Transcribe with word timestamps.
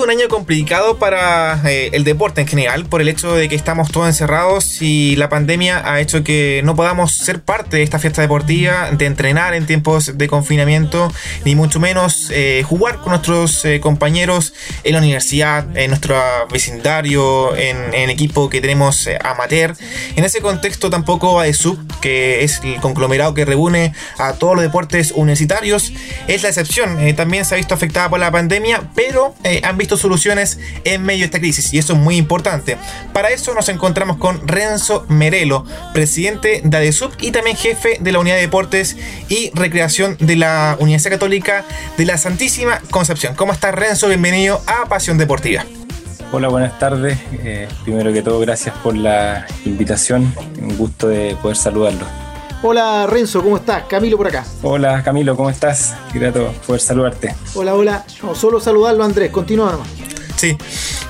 sido 0.00 0.04
un 0.04 0.10
año 0.10 0.28
complicado 0.28 0.98
para 0.98 1.60
eh, 1.68 1.90
el 1.92 2.04
deporte 2.04 2.40
en 2.40 2.46
general 2.46 2.86
por 2.86 3.00
el 3.00 3.08
hecho 3.08 3.34
de 3.34 3.48
que 3.48 3.56
estamos 3.56 3.90
todos 3.90 4.06
encerrados 4.06 4.80
y 4.82 5.16
la 5.16 5.28
pandemia 5.28 5.82
ha 5.84 6.00
hecho 6.00 6.22
que 6.22 6.62
no 6.64 6.76
podamos 6.76 7.12
ser 7.12 7.40
parte 7.40 7.78
de 7.78 7.82
esta 7.82 7.98
fiesta 7.98 8.22
deportiva, 8.22 8.90
de 8.92 9.06
entrenar 9.06 9.54
en 9.54 9.66
tiempos 9.66 10.16
de 10.16 10.28
confinamiento, 10.28 11.12
ni 11.44 11.54
mucho 11.54 11.80
menos 11.80 12.30
eh, 12.30 12.62
jugar 12.64 13.00
con 13.00 13.10
nuestros 13.10 13.64
eh, 13.64 13.80
compañeros 13.80 14.54
en 14.84 14.92
la 14.92 14.98
universidad, 14.98 15.66
en 15.76 15.90
nuestro 15.90 16.16
vecindario, 16.50 17.56
en, 17.56 17.92
el 17.94 18.10
equipo 18.10 18.48
que 18.48 18.60
tenemos 18.60 19.08
amateur. 19.24 19.74
En 20.16 20.24
ese 20.24 20.40
contexto 20.40 20.90
tampoco 20.90 21.40
AESUB, 21.40 22.00
que 22.00 22.44
es 22.44 22.60
el 22.62 22.80
conglomerado 22.80 23.34
que 23.34 23.44
reúne 23.44 23.92
a 24.18 24.34
todos 24.34 24.54
los 24.54 24.62
deportes 24.62 25.12
universitarios, 25.14 25.92
es 26.28 26.42
la 26.42 26.48
excepción. 26.48 26.98
también 27.16 27.44
se 27.44 27.54
ha 27.54 27.58
visto 27.58 27.74
afectada 27.74 28.08
por 28.08 28.20
la 28.20 28.30
pandemia, 28.30 28.82
pero 28.94 29.34
eh, 29.42 29.60
han 29.64 29.76
visto 29.76 29.89
soluciones 29.96 30.58
en 30.84 31.02
medio 31.02 31.20
de 31.20 31.24
esta 31.26 31.40
crisis 31.40 31.72
y 31.72 31.78
eso 31.78 31.94
es 31.94 31.98
muy 31.98 32.16
importante. 32.16 32.76
Para 33.12 33.30
eso 33.30 33.54
nos 33.54 33.68
encontramos 33.68 34.18
con 34.18 34.46
Renzo 34.46 35.04
Merelo, 35.08 35.64
presidente 35.92 36.60
de 36.62 36.76
ADESUB 36.76 37.12
y 37.20 37.30
también 37.32 37.56
jefe 37.56 37.98
de 38.00 38.12
la 38.12 38.18
Unidad 38.18 38.36
de 38.36 38.42
Deportes 38.42 38.96
y 39.28 39.50
Recreación 39.54 40.16
de 40.20 40.36
la 40.36 40.76
Universidad 40.78 41.12
Católica 41.12 41.64
de 41.96 42.04
la 42.04 42.18
Santísima 42.18 42.80
Concepción. 42.90 43.34
¿Cómo 43.34 43.52
estás 43.52 43.74
Renzo? 43.74 44.08
Bienvenido 44.08 44.62
a 44.66 44.86
Pasión 44.86 45.18
Deportiva. 45.18 45.64
Hola, 46.32 46.48
buenas 46.48 46.78
tardes. 46.78 47.18
Eh, 47.42 47.66
primero 47.82 48.12
que 48.12 48.22
todo, 48.22 48.38
gracias 48.38 48.74
por 48.84 48.96
la 48.96 49.46
invitación. 49.64 50.32
Un 50.62 50.76
gusto 50.76 51.08
de 51.08 51.36
poder 51.42 51.56
saludarlo. 51.56 52.29
Hola 52.62 53.06
Renzo, 53.06 53.42
¿cómo 53.42 53.56
estás? 53.56 53.84
Camilo 53.84 54.18
por 54.18 54.28
acá. 54.28 54.44
Hola 54.62 55.02
Camilo, 55.02 55.34
¿cómo 55.34 55.48
estás? 55.48 55.94
Grato 56.12 56.52
poder 56.66 56.82
saludarte. 56.82 57.34
Hola, 57.54 57.74
hola. 57.74 58.04
No, 58.22 58.34
solo 58.34 58.60
saludarlo 58.60 59.02
Andrés, 59.02 59.30
continúa 59.30 59.72
nomás. 59.72 59.88
Sí, 60.36 60.58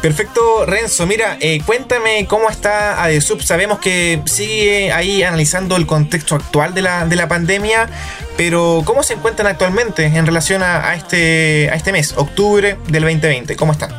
perfecto 0.01 0.65
Renzo. 0.65 1.09
Mira, 1.09 1.39
eh, 1.41 1.61
cuéntame 1.67 2.25
cómo 2.28 2.48
está 2.48 3.03
ADESUB. 3.03 3.43
Sabemos 3.43 3.81
que 3.81 4.23
sigue 4.27 4.93
ahí 4.93 5.25
analizando 5.25 5.75
el 5.75 5.87
contexto 5.87 6.37
actual 6.37 6.73
de 6.73 6.83
la, 6.83 7.05
de 7.06 7.17
la 7.17 7.27
pandemia, 7.27 7.89
pero 8.37 8.83
¿cómo 8.84 9.03
se 9.03 9.15
encuentran 9.15 9.48
actualmente 9.48 10.05
en 10.05 10.27
relación 10.27 10.62
a, 10.62 10.95
este, 10.95 11.69
a 11.73 11.75
este 11.75 11.91
mes, 11.91 12.15
octubre 12.17 12.78
del 12.87 13.03
2020? 13.03 13.56
¿Cómo 13.56 13.73
están? 13.73 13.91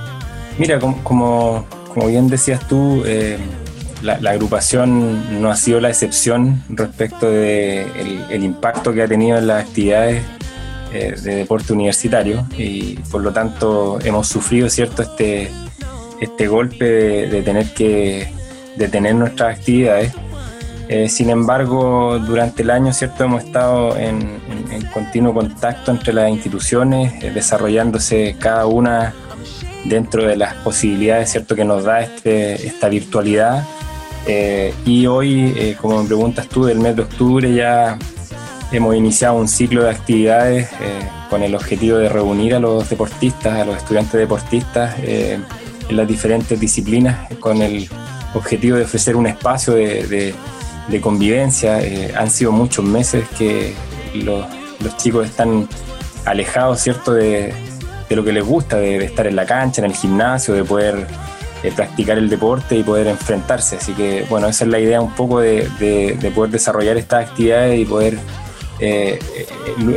Mira, 0.57 0.79
como, 0.79 1.65
como, 1.93 2.07
bien 2.07 2.29
decías 2.29 2.65
tú, 2.65 3.03
eh, 3.05 3.37
la, 4.01 4.31
agrupación 4.31 5.41
no 5.41 5.49
ha 5.51 5.55
sido 5.55 5.79
la 5.79 5.89
excepción 5.89 6.63
respecto 6.69 7.29
de 7.29 7.85
impacto 8.31 8.93
que 8.93 9.03
ha 9.03 9.07
tenido 9.07 9.37
en 9.37 9.47
las 9.47 9.65
actividades 9.65 10.23
eh, 10.93 11.15
de 11.23 11.35
deporte 11.35 11.71
universitario 11.71 12.45
y 12.57 12.95
por 13.09 13.21
lo 13.21 13.31
tanto 13.31 13.97
hemos 14.03 14.27
sufrido 14.27 14.69
cierto 14.69 15.01
este, 15.03 15.49
este 16.19 16.47
golpe 16.49 16.83
de, 17.29 17.41
tener 17.43 17.73
que 17.73 18.29
detener 18.75 19.15
nuestras 19.15 19.57
actividades. 19.57 20.11
Eh, 20.89 21.07
sin 21.07 21.29
embargo, 21.29 22.19
durante 22.19 22.63
el 22.63 22.71
año 22.71 22.91
cierto 22.91 23.23
hemos 23.23 23.45
estado 23.45 23.95
en, 23.95 24.41
continuo 24.93 25.33
contacto 25.33 25.91
entre 25.91 26.11
las 26.11 26.29
instituciones, 26.29 27.23
eh, 27.23 27.31
desarrollándose 27.31 28.35
cada 28.37 28.65
una 28.65 29.13
dentro 29.85 30.25
de 30.25 30.35
las 30.35 30.55
posibilidades 30.55 31.31
cierto 31.31 31.55
que 31.55 31.63
nos 31.63 31.85
da 31.85 32.01
este, 32.01 32.67
esta 32.67 32.89
virtualidad 32.89 33.63
eh, 34.27 34.73
y 34.85 35.07
hoy, 35.07 35.53
eh, 35.57 35.75
como 35.79 36.01
me 36.01 36.07
preguntas 36.07 36.47
tú, 36.47 36.65
del 36.65 36.79
mes 36.79 36.95
de 36.95 37.03
octubre 37.03 37.53
ya 37.53 37.97
hemos 38.71 38.95
iniciado 38.95 39.35
un 39.35 39.47
ciclo 39.47 39.83
de 39.83 39.89
actividades 39.89 40.69
eh, 40.79 40.99
con 41.29 41.43
el 41.43 41.55
objetivo 41.55 41.97
de 41.97 42.07
reunir 42.07 42.55
a 42.55 42.59
los 42.59 42.89
deportistas, 42.89 43.59
a 43.59 43.65
los 43.65 43.77
estudiantes 43.77 44.13
deportistas 44.13 44.95
en 44.99 45.45
las 45.89 46.07
diferentes 46.07 46.59
disciplinas, 46.59 47.33
con 47.39 47.61
el 47.61 47.89
objetivo 48.33 48.77
de 48.77 48.83
ofrecer 48.83 49.15
un 49.15 49.27
espacio 49.27 49.73
de, 49.73 50.33
convivencia. 51.01 51.79
han 52.15 52.29
sido 52.29 52.51
muchos 52.51 52.83
meses 52.83 53.25
que 53.37 53.73
los, 54.13 54.45
chicos 54.97 55.25
están 55.25 55.67
alejados, 56.25 56.81
¿cierto?, 56.81 57.13
de, 57.13 57.53
lo 58.09 58.25
que 58.25 58.33
les 58.33 58.43
gusta, 58.43 58.75
de 58.75 59.05
estar 59.05 59.25
en 59.25 59.37
la 59.37 59.45
cancha, 59.45 59.81
en 59.81 59.89
el 59.89 59.95
gimnasio, 59.95 60.53
de 60.53 60.65
poder 60.65 61.07
eh, 61.63 61.71
practicar 61.75 62.17
el 62.17 62.29
deporte 62.29 62.75
y 62.75 62.83
poder 62.83 63.07
enfrentarse. 63.07 63.77
Así 63.77 63.93
que, 63.93 64.25
bueno, 64.29 64.47
esa 64.47 64.63
es 64.63 64.69
la 64.71 64.79
idea 64.79 65.01
un 65.01 65.13
poco 65.13 65.39
de, 65.39 65.67
de, 65.79 66.31
poder 66.31 66.51
desarrollar 66.51 66.97
estas 66.97 67.29
actividades 67.29 67.79
y 67.79 67.85
poder 67.85 68.17
eh, 68.79 69.19
eh, 69.35 69.47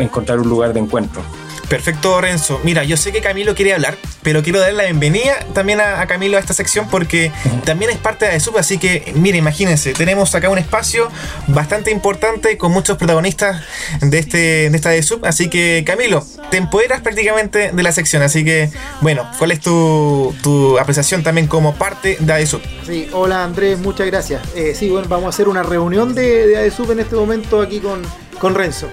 encontrar 0.01 0.41
un 0.41 0.49
lugar 0.49 0.75
de 0.75 0.81
encuentro. 0.81 1.23
Perfecto, 1.69 2.21
Renzo. 2.21 2.61
Mira, 2.63 2.85
yo 2.85 2.97
sé 2.97 3.11
que 3.11 3.21
Camilo 3.21 3.55
quiere 3.55 3.75
hablar, 3.75 3.97
pero 4.23 4.43
quiero 4.43 4.61
darle 4.61 4.77
la 4.77 4.85
bienvenida 4.85 5.39
también 5.55 5.81
a, 5.81 6.07
Camilo 6.07 6.37
a 6.37 6.41
esta 6.41 6.53
sección 6.53 6.89
porque 6.91 7.33
también 7.65 7.91
es 7.91 7.99
parte 7.99 8.27
de 8.27 8.39
SUB. 8.39 8.59
Así 8.59 8.79
que, 8.79 9.13
mire, 9.15 9.39
imagínense, 9.39 9.93
tenemos 9.95 10.35
acá 10.35 10.51
un 10.51 10.59
espacio 10.59 11.09
bastante 11.49 11.91
importante 11.91 12.59
con 12.59 12.73
muchos 12.73 12.99
protagonistas 12.99 13.63
de, 14.01 14.19
este, 14.19 14.71
de 14.71 14.77
esta 14.77 14.91
de 14.91 15.03
sub. 15.03 15.25
Así 15.25 15.49
que, 15.49 15.85
Camilo, 15.87 16.25
te 16.51 16.59
empoderas 16.59 17.01
prácticamente 17.01 17.73
de 17.73 17.83
la 17.83 17.93
sección. 17.93 18.23
Así 18.23 18.45
que, 18.45 18.71
bueno, 19.01 19.29
¿cuál 19.39 19.51
es 19.51 19.61
tu, 19.61 20.77
apreciación 20.79 21.23
también 21.23 21.47
como 21.47 21.75
parte 21.75 22.17
de 22.21 22.33
ADESUB? 22.33 22.61
Sí, 22.87 23.09
hola 23.13 23.45
Andrés, 23.45 23.79
muchas 23.79 24.07
gracias. 24.07 24.43
Eh, 24.55 24.75
sí, 24.79 24.91
bueno, 24.91 25.09
vamos 25.09 25.27
a 25.27 25.29
hacer 25.31 25.49
una 25.49 25.63
reunión 25.63 26.15
de, 26.15 26.47
de 26.47 26.57
ADESUB 26.59 26.93
en 26.93 27.01
este 27.01 27.17
momento 27.17 27.63
aquí 27.63 27.81
con, 27.81 28.03
con 28.39 28.55
Renzo. 28.55 28.89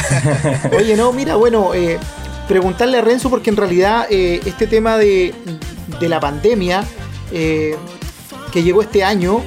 Oye, 0.76 0.96
no, 0.96 1.12
mira, 1.12 1.36
bueno, 1.36 1.74
eh, 1.74 1.98
preguntarle 2.48 2.98
a 2.98 3.00
Renzo 3.00 3.30
porque 3.30 3.50
en 3.50 3.56
realidad 3.56 4.06
eh, 4.10 4.40
este 4.44 4.66
tema 4.66 4.96
de, 4.96 5.34
la 6.00 6.20
pandemia 6.20 6.84
eh, 7.30 7.76
que 8.50 8.62
llegó 8.62 8.82
este 8.82 9.04
año 9.04 9.40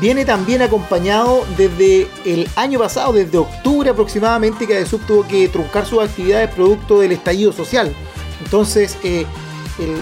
viene 0.00 0.24
también 0.24 0.62
acompañado 0.62 1.44
desde 1.58 2.08
el 2.24 2.48
año 2.56 2.78
pasado, 2.78 3.12
desde 3.12 3.36
octubre 3.36 3.90
aproximadamente, 3.90 4.66
que 4.66 4.76
ADESUB 4.76 5.06
tuvo 5.06 5.28
que 5.28 5.48
truncar 5.48 5.84
sus 5.84 6.02
actividades 6.02 6.48
producto 6.54 7.00
del 7.00 7.12
estallido 7.12 7.52
social. 7.52 7.92
Entonces, 8.42 8.96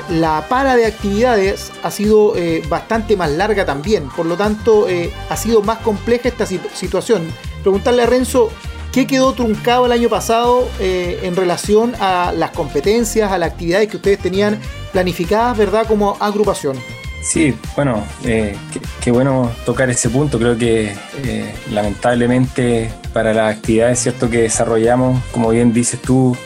la 0.08 0.46
para 0.48 0.76
de 0.76 0.86
actividades 0.86 1.72
ha 1.82 1.90
sido 1.90 2.34
bastante 2.68 3.16
más 3.16 3.32
larga 3.32 3.66
también, 3.66 4.08
por 4.14 4.26
lo 4.26 4.36
tanto 4.36 4.86
ha 5.28 5.36
sido 5.36 5.62
más 5.62 5.78
compleja 5.78 6.28
esta 6.28 6.46
situación. 6.46 7.26
Preguntarle 7.64 8.02
a 8.02 8.06
Renzo, 8.06 8.52
¿Qué 8.94 9.08
quedó 9.08 9.32
truncado 9.32 9.86
el 9.86 9.92
año 9.92 10.08
pasado 10.08 10.68
eh, 10.78 11.18
en 11.24 11.34
relación 11.34 11.94
a 11.98 12.32
las 12.32 12.52
competencias, 12.52 13.32
a 13.32 13.38
las 13.38 13.50
actividades 13.50 13.88
que 13.88 13.96
ustedes 13.96 14.20
tenían 14.20 14.56
planificadas, 14.92 15.58
¿verdad? 15.58 15.84
Como 15.88 16.16
agrupación. 16.20 16.76
Sí, 17.20 17.56
bueno, 17.74 18.04
eh, 18.24 18.54
qué, 19.02 19.10
bueno 19.10 19.50
tocar 19.66 19.90
ese 19.90 20.10
punto. 20.10 20.38
Creo 20.38 20.56
que 20.56 20.94
eh, 21.24 21.54
lamentablemente 21.72 22.88
para 23.12 23.34
las 23.34 23.56
actividades 23.56 23.98
cierto 23.98 24.30
que 24.30 24.42
desarrollamos, 24.42 25.20
como 25.32 25.50
bien 25.50 25.72
dices 25.72 26.00
tú, 26.00 26.36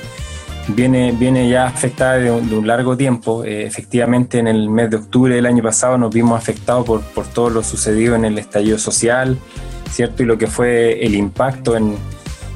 viene, 0.68 1.12
viene 1.12 1.50
ya 1.50 1.66
afectada 1.66 2.14
de 2.14 2.30
un, 2.30 2.66
largo 2.66 2.96
tiempo. 2.96 3.44
efectivamente, 3.44 4.38
en 4.38 4.46
el 4.46 4.70
mes 4.70 4.88
de 4.88 4.96
octubre 4.96 5.34
del 5.34 5.44
año 5.44 5.62
pasado 5.62 5.98
nos 5.98 6.14
vimos 6.14 6.38
afectados 6.38 6.86
por, 6.86 7.02
por 7.02 7.26
todo 7.26 7.50
lo 7.50 7.62
sucedido 7.62 8.14
en 8.14 8.24
el 8.24 8.38
estallido 8.38 8.78
social, 8.78 9.38
¿cierto? 9.90 10.22
Y 10.22 10.26
lo 10.26 10.38
que 10.38 10.46
fue 10.46 11.04
el 11.04 11.14
impacto 11.14 11.76
en, 11.76 11.98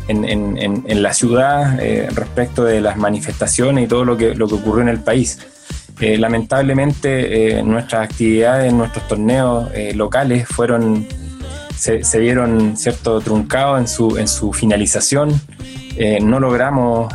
en, 0.08 1.02
la 1.02 1.12
ciudad 1.14 1.80
eh, 1.80 2.08
respecto 2.14 2.64
de 2.64 2.80
las 2.80 2.96
manifestaciones 2.96 3.84
y 3.84 3.86
todo 3.86 4.04
lo 4.04 4.16
que, 4.16 4.34
lo 4.34 4.48
que 4.48 4.54
ocurrió 4.54 4.82
en 4.82 4.88
el 4.88 5.00
país. 5.00 5.38
Eh, 6.00 6.18
lamentablemente 6.18 7.58
eh, 7.58 7.62
nuestras 7.62 8.04
actividades, 8.04 8.72
nuestros 8.72 9.06
torneos 9.06 9.70
locales 9.94 10.48
fueron, 10.48 11.06
se, 11.76 12.18
vieron 12.18 12.76
cierto 12.76 13.20
truncados 13.20 13.78
en 13.78 13.88
su, 13.88 14.16
en 14.18 14.28
su 14.28 14.52
finalización. 14.52 15.40
no 16.22 16.40
logramos, 16.40 17.12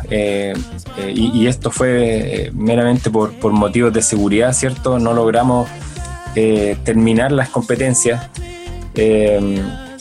y, 1.12 1.46
esto 1.46 1.70
fue 1.70 2.50
meramente 2.54 3.10
por, 3.10 3.32
por, 3.34 3.52
motivos 3.52 3.92
de 3.92 4.02
seguridad, 4.02 4.52
¿cierto? 4.52 4.98
No 4.98 5.12
logramos 5.12 5.68
terminar 6.84 7.32
las 7.32 7.48
competencias 7.48 8.30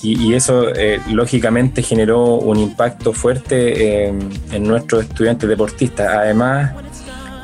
y, 0.02 0.34
eso 0.34 0.70
eh, 0.76 1.00
lógicamente 1.10 1.82
generó 1.82 2.36
un 2.36 2.58
impacto 2.58 3.14
fuerte 3.14 4.06
eh, 4.06 4.14
en 4.52 4.64
nuestros 4.64 5.04
estudiantes 5.04 5.50
deportistas. 5.50 6.08
Además, 6.14 6.74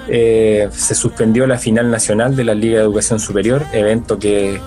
eh, 0.08 0.70
se 0.72 0.96
suspendió 0.96 1.48
la 1.48 1.58
final 1.58 1.90
nacional 1.90 2.36
de 2.36 2.44
la 2.44 2.54
Liga 2.54 2.78
de 2.78 2.84
Educación 2.84 3.20
Superior, 3.20 3.64
evento 3.74 4.20
que, 4.20 4.60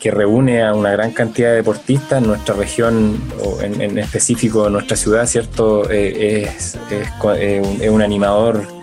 que 0.00 0.10
reúne 0.10 0.62
a 0.62 0.74
una 0.74 0.90
gran 0.90 1.12
cantidad 1.12 1.50
de 1.50 1.56
deportistas 1.56 2.22
nuestra 2.22 2.54
región, 2.54 3.20
o 3.42 3.60
en, 3.60 3.80
en 3.80 3.98
específico 3.98 4.68
nuestra 4.68 4.96
ciudad, 4.96 5.26
¿cierto? 5.26 5.88
es, 5.90 6.76
es, 6.90 7.88
un 7.90 8.02
animador 8.02 8.75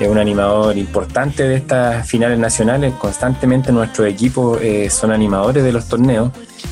es 0.00 0.08
un 0.08 0.18
animador 0.18 0.76
importante 0.76 1.48
de 1.48 1.56
estas 1.56 2.08
finales 2.08 2.38
nacionales. 2.38 2.94
Constantemente 2.94 3.72
nuestros 3.72 4.08
equipos 4.08 4.60
son 4.90 5.12
animadores 5.12 5.64
de 5.64 5.72
los 5.72 5.88
torneos 5.88 6.30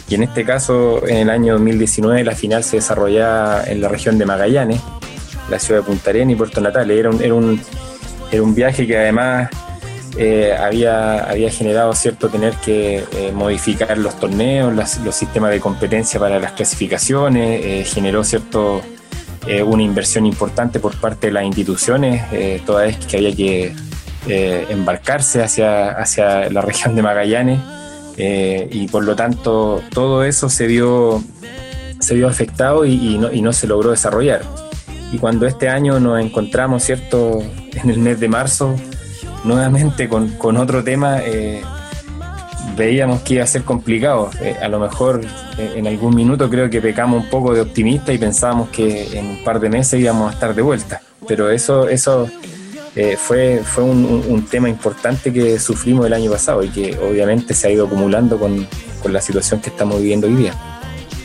y 0.08 0.14
en 0.14 0.22
este 0.22 0.44
caso, 0.44 1.06
en 1.06 1.16
el 1.16 1.30
año 1.30 1.54
2019, 1.54 2.24
la 2.24 2.34
final 2.34 2.62
se 2.62 2.76
desarrollaba 2.76 3.64
en 3.64 3.80
la 3.80 3.88
región 3.88 4.18
de 4.18 4.26
Magallanes, 4.26 4.80
la 5.48 5.58
ciudad 5.58 5.80
de 5.80 5.86
Punta 5.86 6.10
Arenas 6.10 6.34
y 6.34 6.36
Puerto 6.36 6.60
Natales. 6.60 6.98
Era 6.98 7.10
un, 7.10 7.22
era 7.22 7.34
un, 7.34 7.60
era 8.30 8.42
un 8.42 8.54
viaje 8.54 8.86
que 8.86 8.98
además 8.98 9.48
eh, 10.18 10.54
había, 10.58 11.24
había 11.24 11.50
generado 11.50 11.94
cierto 11.94 12.28
tener 12.28 12.54
que 12.56 12.98
eh, 13.12 13.32
modificar 13.32 13.96
los 13.96 14.18
torneos, 14.20 14.74
los 14.74 15.14
sistemas 15.14 15.50
de 15.52 15.60
competencia 15.60 16.20
para 16.20 16.38
las 16.38 16.52
clasificaciones, 16.52 17.64
eh, 17.64 17.84
generó 17.84 18.24
cierto 18.24 18.82
una 19.66 19.82
inversión 19.82 20.26
importante 20.26 20.80
por 20.80 20.94
parte 20.96 21.28
de 21.28 21.32
las 21.32 21.44
instituciones, 21.44 22.22
toda 22.64 22.82
vez 22.82 22.96
que 23.06 23.18
había 23.18 23.34
que 23.34 23.74
embarcarse 24.26 25.42
hacia, 25.42 25.90
hacia 25.90 26.50
la 26.50 26.60
región 26.62 26.94
de 26.94 27.02
Magallanes 27.02 27.60
y 28.16 28.88
por 28.88 29.04
lo 29.04 29.16
tanto 29.16 29.82
todo 29.90 30.24
eso 30.24 30.48
se 30.48 30.66
vio, 30.66 31.22
se 32.00 32.14
vio 32.14 32.28
afectado 32.28 32.84
y, 32.84 33.18
no, 33.18 33.32
y 33.32 33.42
no 33.42 33.52
se 33.52 33.66
logró 33.66 33.90
desarrollar. 33.90 34.42
Y 35.12 35.18
cuando 35.18 35.46
este 35.46 35.68
año 35.68 36.00
nos 36.00 36.20
encontramos, 36.20 36.82
¿cierto?, 36.82 37.40
en 37.72 37.90
el 37.90 37.98
mes 37.98 38.18
de 38.18 38.28
marzo, 38.28 38.74
nuevamente 39.44 40.08
con, 40.08 40.56
otro 40.56 40.82
tema, 40.82 41.18
eh, 41.22 41.62
veíamos 42.76 43.22
que 43.22 43.34
iba 43.34 43.44
a 43.44 43.46
ser 43.46 43.62
complicado. 43.62 44.30
Eh, 44.40 44.56
a 44.60 44.68
lo 44.68 44.80
mejor 44.80 45.20
eh, 45.58 45.74
en 45.76 45.86
algún 45.86 46.14
minuto 46.14 46.48
creo 46.50 46.68
que 46.70 46.80
pecamos 46.80 47.24
un 47.24 47.30
poco 47.30 47.54
de 47.54 47.60
optimista 47.60 48.12
y 48.12 48.18
pensábamos 48.18 48.68
que 48.70 49.18
en 49.18 49.26
un 49.26 49.44
par 49.44 49.60
de 49.60 49.68
meses 49.68 50.00
íbamos 50.00 50.30
a 50.30 50.34
estar 50.34 50.54
de 50.54 50.62
vuelta. 50.62 51.00
Pero 51.26 51.50
eso, 51.50 51.88
eso 51.88 52.28
fue, 53.18 53.62
fue 53.64 53.82
un, 53.82 54.46
tema 54.50 54.68
importante 54.68 55.32
que 55.32 55.58
sufrimos 55.58 56.06
el 56.06 56.12
año 56.12 56.30
pasado 56.30 56.62
y 56.62 56.68
que 56.68 56.96
obviamente 56.98 57.54
se 57.54 57.66
ha 57.66 57.70
ido 57.70 57.86
acumulando 57.86 58.38
con, 58.38 58.68
la 59.10 59.20
situación 59.20 59.60
que 59.60 59.70
estamos 59.70 59.98
viviendo 59.98 60.26
hoy 60.26 60.34
día. 60.34 60.54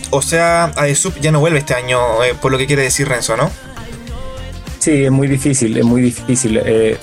O 0.09 0.21
sea, 0.21 0.71
AESUP 0.75 1.19
ya 1.19 1.31
no 1.31 1.39
vuelve 1.39 1.59
este 1.59 1.75
año, 1.75 1.99
por 2.41 2.51
lo 2.51 2.57
que 2.57 2.65
quiere 2.65 2.81
decir 2.81 3.07
Renzo, 3.07 3.37
¿no? 3.37 3.49
Sí, 4.79 5.03
es 5.03 5.11
muy 5.11 5.27
difícil, 5.27 5.77
es 5.77 5.85
muy 5.85 6.01
difícil. 6.01 6.59
Eh, 6.63 6.97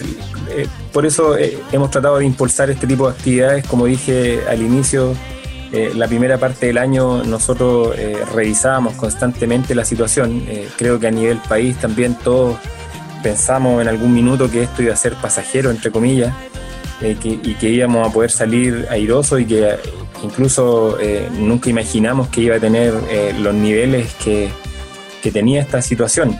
eh, 0.56 0.66
por 0.92 1.06
eso 1.06 1.36
eh, 1.36 1.58
hemos 1.72 1.90
tratado 1.90 2.18
de 2.18 2.24
impulsar 2.24 2.70
este 2.70 2.86
tipo 2.86 3.08
de 3.08 3.14
actividades. 3.14 3.66
Como 3.66 3.86
dije 3.86 4.40
al 4.48 4.62
inicio, 4.62 5.14
la 5.94 6.08
primera 6.08 6.38
parte 6.38 6.66
del 6.66 6.78
año 6.78 7.22
nosotros 7.22 7.94
revisábamos 8.32 8.94
constantemente 8.94 9.74
la 9.74 9.84
situación. 9.84 10.46
creo 10.78 10.98
que 10.98 11.08
a 11.08 11.10
nivel 11.10 11.36
país 11.38 11.76
también 11.76 12.14
todos 12.14 12.56
pensamos 13.22 13.82
en 13.82 13.88
algún 13.88 14.14
minuto 14.14 14.50
que 14.50 14.62
esto 14.62 14.82
iba 14.82 14.94
a 14.94 14.96
ser 14.96 15.14
pasajero, 15.16 15.70
entre 15.70 15.90
comillas, 15.90 16.32
y 17.02 17.54
que 17.54 17.68
íbamos 17.68 18.08
a 18.08 18.10
poder 18.10 18.30
salir 18.30 18.86
airosos 18.88 19.40
y 19.40 19.44
que 19.44 19.76
incluso 20.22 20.96
nunca 21.38 21.68
imaginamos 21.68 22.28
que 22.28 22.42
iba 22.42 22.56
a 22.56 22.60
tener 22.60 22.94
los 23.38 23.52
niveles 23.52 24.14
que, 24.24 24.48
que 25.22 25.30
tenía 25.30 25.60
esta 25.60 25.82
situación. 25.82 26.38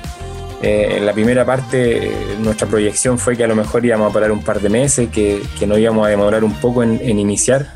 Eh, 0.62 0.96
en 0.96 1.06
la 1.06 1.12
primera 1.12 1.44
parte 1.44 2.10
nuestra 2.40 2.66
proyección 2.66 3.18
fue 3.18 3.36
que 3.36 3.44
a 3.44 3.46
lo 3.46 3.54
mejor 3.54 3.84
íbamos 3.84 4.10
a 4.10 4.14
parar 4.14 4.32
un 4.32 4.42
par 4.42 4.60
de 4.60 4.68
meses, 4.68 5.10
que, 5.10 5.42
que 5.58 5.66
no 5.66 5.76
íbamos 5.76 6.06
a 6.06 6.10
demorar 6.10 6.44
un 6.44 6.54
poco 6.54 6.82
en, 6.82 7.18
iniciar, 7.18 7.74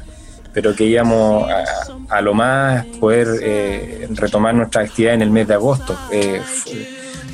pero 0.52 0.74
que 0.74 0.84
íbamos 0.84 1.46
a, 2.08 2.20
lo 2.20 2.34
más 2.34 2.86
poder 2.98 3.28
eh, 3.42 4.08
retomar 4.10 4.54
nuestra 4.54 4.82
actividad 4.82 5.14
en 5.14 5.22
el 5.22 5.30
mes 5.30 5.46
de 5.46 5.54
agosto. 5.54 5.96
Eh, 6.10 6.40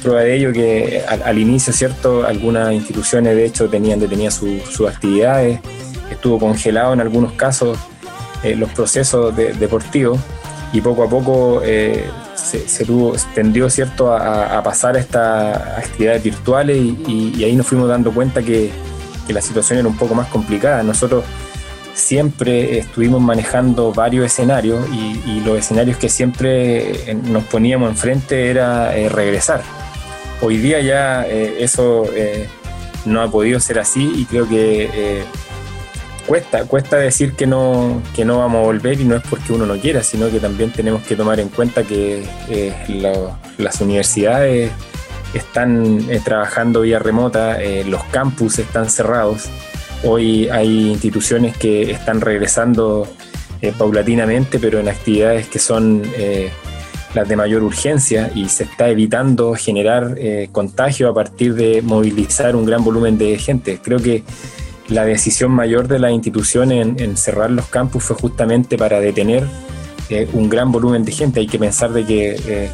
prueba 0.02 0.20
de 0.20 0.36
ello 0.36 0.52
que 0.52 1.02
al, 1.06 1.38
inicio, 1.38 1.72
¿cierto? 1.72 2.26
Algunas 2.26 2.72
instituciones 2.72 3.34
de 3.34 3.46
hecho 3.46 3.68
tenían 3.68 4.00
detenidas 4.00 4.34
sus 4.34 4.88
actividades, 4.88 5.60
estuvo 6.10 6.38
congelado 6.38 6.92
en 6.92 7.00
algunos 7.00 7.32
casos 7.32 7.78
los 8.44 8.70
procesos 8.70 9.34
deportivos 9.34 10.20
y 10.72 10.80
poco 10.80 11.04
a 11.04 11.08
poco 11.08 11.62
se, 12.36 12.84
tuvo, 12.84 13.14
tendió 13.34 13.68
¿cierto? 13.70 14.14
A, 14.14 14.62
pasar 14.62 14.96
a 14.96 15.00
estas 15.00 15.56
actividades 15.78 16.22
virtuales 16.22 16.76
y, 16.76 17.42
ahí 17.44 17.56
nos 17.56 17.66
fuimos 17.66 17.88
dando 17.88 18.12
cuenta 18.12 18.42
que, 18.42 18.70
la 19.28 19.42
situación 19.42 19.80
era 19.80 19.88
un 19.88 19.96
poco 19.96 20.14
más 20.14 20.28
complicada. 20.28 20.84
Nosotros 20.84 21.24
siempre 21.94 22.78
estuvimos 22.78 23.20
manejando 23.20 23.92
varios 23.92 24.24
escenarios 24.26 24.86
y, 24.92 25.40
los 25.40 25.58
escenarios 25.58 25.96
que 25.96 26.08
siempre 26.08 27.10
eh, 27.10 27.14
nos 27.14 27.44
poníamos 27.44 27.90
enfrente 27.90 28.50
era 28.50 28.96
eh, 28.96 29.08
regresar. 29.08 29.62
Hoy 30.40 30.58
día 30.58 30.80
ya 30.80 31.26
eh, 31.26 31.56
eso 31.60 32.04
no 33.04 33.22
ha 33.22 33.30
podido 33.30 33.58
ser 33.58 33.78
así 33.78 34.12
y 34.14 34.24
creo 34.26 34.48
que 34.48 35.24
cuesta, 36.26 36.64
cuesta 36.64 36.96
decir 36.96 37.32
que 37.32 37.46
no, 37.46 38.02
que 38.14 38.24
no 38.24 38.38
vamos 38.38 38.62
a 38.62 38.64
volver 38.64 39.00
y 39.00 39.04
no 39.04 39.16
es 39.16 39.22
porque 39.28 39.52
uno 39.52 39.64
no 39.64 39.76
quiera, 39.78 40.02
sino 40.02 40.30
que 40.30 40.40
también 40.40 40.72
tenemos 40.72 41.02
que 41.02 41.16
tomar 41.16 41.40
en 41.40 41.48
cuenta 41.48 41.84
que 41.84 42.24
eh, 42.48 43.22
las 43.58 43.80
universidades 43.80 44.70
están 45.32 46.10
eh, 46.10 46.20
trabajando 46.22 46.82
vía 46.82 46.98
remota, 46.98 47.62
eh, 47.62 47.84
los 47.84 48.02
campus 48.04 48.58
están 48.58 48.90
cerrados, 48.90 49.44
hoy 50.04 50.48
hay 50.48 50.90
instituciones 50.90 51.56
que 51.56 51.90
están 51.90 52.20
regresando 52.20 53.08
paulatinamente, 53.78 54.58
pero 54.58 54.78
en 54.78 54.88
actividades 54.88 55.48
que 55.48 55.58
son 55.58 56.02
las 57.14 57.26
de 57.26 57.36
mayor 57.36 57.64
urgencia 57.64 58.30
y 58.32 58.48
se 58.48 58.64
está 58.64 58.90
evitando 58.90 59.54
generar 59.54 60.14
contagio 60.52 61.08
a 61.08 61.14
partir 61.14 61.54
de 61.54 61.82
movilizar 61.82 62.54
un 62.54 62.64
gran 62.64 62.84
volumen 62.84 63.18
de 63.18 63.38
gente. 63.38 63.80
Creo 63.82 63.98
que 63.98 64.22
la 64.88 65.04
decisión 65.04 65.50
mayor 65.50 65.88
de 65.88 65.98
la 65.98 66.10
institución 66.10 66.72
en, 66.72 67.16
cerrar 67.16 67.50
los 67.50 67.66
campus 67.66 68.04
fue 68.04 68.16
justamente 68.16 68.78
para 68.78 69.00
detener 69.00 69.44
eh, 70.08 70.28
un 70.32 70.48
gran 70.48 70.70
volumen 70.70 71.04
de 71.04 71.12
gente. 71.12 71.40
Hay 71.40 71.46
que 71.46 71.58
pensar 71.58 71.92
de 71.92 72.04
que 72.04 72.36
eh, 72.46 72.70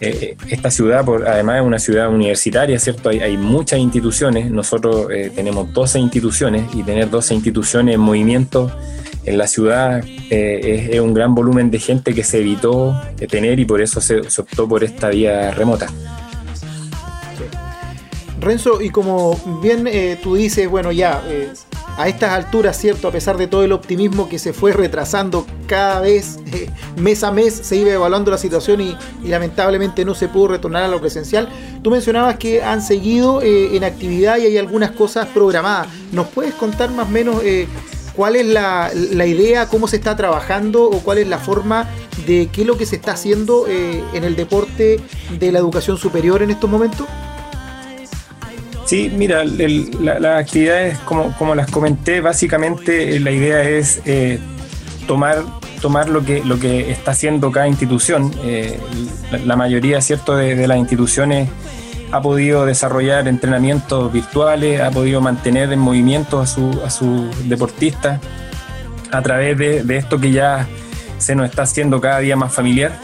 eh, 0.00 0.36
esta 0.48 0.70
ciudad, 0.70 1.04
por, 1.04 1.26
además 1.26 1.60
es 1.60 1.66
una 1.66 1.78
ciudad 1.78 2.08
universitaria, 2.08 2.78
¿cierto? 2.78 3.08
Hay, 3.08 3.36
muchas 3.36 3.78
instituciones, 3.78 4.50
nosotros 4.50 5.08
tenemos 5.34 5.72
12 5.72 5.98
instituciones 5.98 6.74
y 6.74 6.82
tener 6.82 7.08
12 7.08 7.34
instituciones 7.34 7.94
en 7.94 8.00
movimiento 8.00 8.70
en 9.24 9.36
la 9.36 9.46
ciudad 9.46 10.02
es, 10.30 11.00
un 11.00 11.12
gran 11.12 11.34
volumen 11.34 11.70
de 11.70 11.78
gente 11.78 12.14
que 12.14 12.24
se 12.24 12.38
evitó 12.38 12.98
tener 13.28 13.60
y 13.60 13.64
por 13.64 13.82
eso 13.82 14.00
se 14.00 14.20
optó 14.40 14.66
por 14.66 14.82
esta 14.82 15.08
vía 15.10 15.50
remota. 15.50 15.88
Renzo, 18.40 18.80
y 18.80 18.90
como 18.90 19.38
bien 19.60 19.86
eh, 19.86 20.18
tú 20.22 20.34
dices, 20.34 20.68
bueno, 20.68 20.92
ya 20.92 21.22
eh, 21.26 21.52
a 21.98 22.08
estas 22.08 22.30
alturas, 22.30 22.78
¿cierto? 22.78 23.08
A 23.08 23.12
pesar 23.12 23.36
de 23.36 23.46
todo 23.46 23.64
el 23.64 23.72
optimismo 23.72 24.28
que 24.28 24.38
se 24.38 24.54
fue 24.54 24.72
retrasando 24.72 25.46
cada 25.66 26.00
vez, 26.00 26.38
eh, 26.52 26.70
mes 26.96 27.22
a 27.22 27.32
mes, 27.32 27.54
se 27.54 27.76
iba 27.76 27.90
evaluando 27.90 28.30
la 28.30 28.38
situación 28.38 28.80
y, 28.80 28.96
lamentablemente 29.24 30.04
no 30.04 30.14
se 30.14 30.28
pudo 30.28 30.48
retornar 30.48 30.84
a 30.84 30.88
lo 30.88 31.00
presencial. 31.00 31.48
Tú 31.82 31.90
mencionabas 31.90 32.36
que 32.36 32.62
han 32.62 32.82
seguido 32.82 33.42
en 33.42 33.84
actividad 33.84 34.38
y 34.38 34.46
hay 34.46 34.58
algunas 34.58 34.90
cosas 34.92 35.28
programadas. 35.28 35.88
¿Nos 36.12 36.28
puedes 36.28 36.54
contar 36.54 36.90
más 36.90 37.06
o 37.06 37.10
menos 37.10 37.42
cuál 38.16 38.36
es 38.36 38.46
la, 38.46 38.90
la, 38.94 39.26
idea, 39.26 39.66
cómo 39.68 39.86
se 39.86 39.96
está 39.96 40.16
trabajando 40.16 40.84
o 40.84 41.00
cuál 41.00 41.18
es 41.18 41.28
la 41.28 41.38
forma 41.38 41.88
de 42.26 42.48
qué 42.52 42.62
es 42.62 42.66
lo 42.66 42.76
que 42.76 42.86
se 42.86 42.96
está 42.96 43.12
haciendo 43.12 43.66
en 43.68 44.24
el 44.24 44.36
deporte 44.36 44.98
de 45.38 45.52
la 45.52 45.58
educación 45.58 45.96
superior 45.96 46.42
en 46.42 46.50
estos 46.50 46.68
momentos? 46.68 47.06
Sí, 48.90 49.08
mira, 49.08 49.44
las 49.44 50.40
actividades, 50.40 50.98
como, 51.04 51.32
como, 51.36 51.54
las 51.54 51.70
comenté, 51.70 52.20
básicamente 52.20 53.14
eh, 53.14 53.20
la 53.20 53.30
idea 53.30 53.62
es 53.62 54.02
eh, 54.04 54.40
tomar, 55.06 55.44
tomar 55.80 56.08
lo, 56.08 56.24
que, 56.24 56.42
lo 56.44 56.58
que 56.58 56.90
está 56.90 57.12
haciendo 57.12 57.52
cada 57.52 57.68
institución. 57.68 58.34
Eh, 58.42 58.80
la, 59.44 59.54
mayoría 59.54 60.00
¿cierto? 60.00 60.36
De, 60.36 60.66
las 60.66 60.76
instituciones 60.76 61.48
ha 62.10 62.20
podido 62.20 62.66
desarrollar 62.66 63.28
entrenamientos 63.28 64.12
virtuales, 64.12 64.80
ha 64.80 64.90
podido 64.90 65.20
mantener 65.20 65.72
en 65.72 65.78
movimiento 65.78 66.40
a 66.40 66.48
sus 66.48 66.74
a 66.78 66.90
su 66.90 67.30
deportistas 67.44 68.18
a 69.12 69.22
través 69.22 69.56
de, 69.56 69.96
esto 69.96 70.18
que 70.18 70.32
ya 70.32 70.66
se 71.18 71.36
nos 71.36 71.48
está 71.48 71.62
haciendo 71.62 72.00
cada 72.00 72.18
día 72.18 72.34
más 72.34 72.52
familiar, 72.52 72.98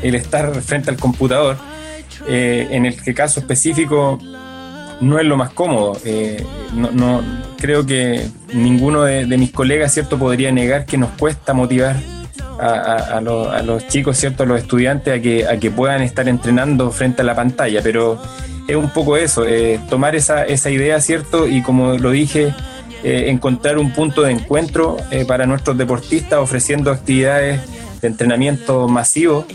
el 0.00 0.14
estar 0.14 0.62
frente 0.62 0.88
al 0.88 0.96
computador. 0.96 1.58
en 2.26 2.86
el 2.86 3.14
caso 3.14 3.40
específico 3.40 4.18
no 5.00 5.18
es 5.18 5.26
lo 5.26 5.36
más 5.36 5.50
cómodo. 5.50 5.98
Eh, 6.04 6.44
no, 6.74 7.22
creo 7.58 7.84
que 7.84 8.26
ninguno 8.52 9.02
de, 9.02 9.26
mis 9.26 9.52
colegas 9.52 9.92
cierto 9.92 10.18
podría 10.18 10.52
negar 10.52 10.86
que 10.86 10.98
nos 10.98 11.10
cuesta 11.10 11.52
motivar 11.52 11.96
a, 12.58 13.20
los 13.20 13.86
chicos, 13.88 14.16
cierto, 14.16 14.44
a 14.44 14.46
los 14.46 14.60
estudiantes 14.60 15.18
a 15.18 15.20
que, 15.20 15.46
a 15.46 15.58
que 15.58 15.70
puedan 15.70 16.02
estar 16.02 16.28
entrenando 16.28 16.90
frente 16.90 17.22
a 17.22 17.24
la 17.24 17.34
pantalla, 17.34 17.80
pero 17.82 18.18
es 18.66 18.76
un 18.76 18.90
poco 18.90 19.16
eso, 19.16 19.44
eh, 19.46 19.78
tomar 19.90 20.16
esa, 20.16 20.44
esa 20.44 20.70
idea, 20.70 21.00
cierto, 21.00 21.46
y 21.46 21.62
como 21.62 21.98
lo 21.98 22.10
dije, 22.10 22.54
eh, 23.04 23.24
encontrar 23.28 23.78
un 23.78 23.92
punto 23.92 24.22
de 24.22 24.32
encuentro 24.32 24.96
para 25.28 25.46
nuestros 25.46 25.76
deportistas 25.76 26.38
ofreciendo 26.38 26.90
actividades 26.90 27.60
de 28.00 28.08
entrenamiento 28.08 28.88
masivo 28.88 29.46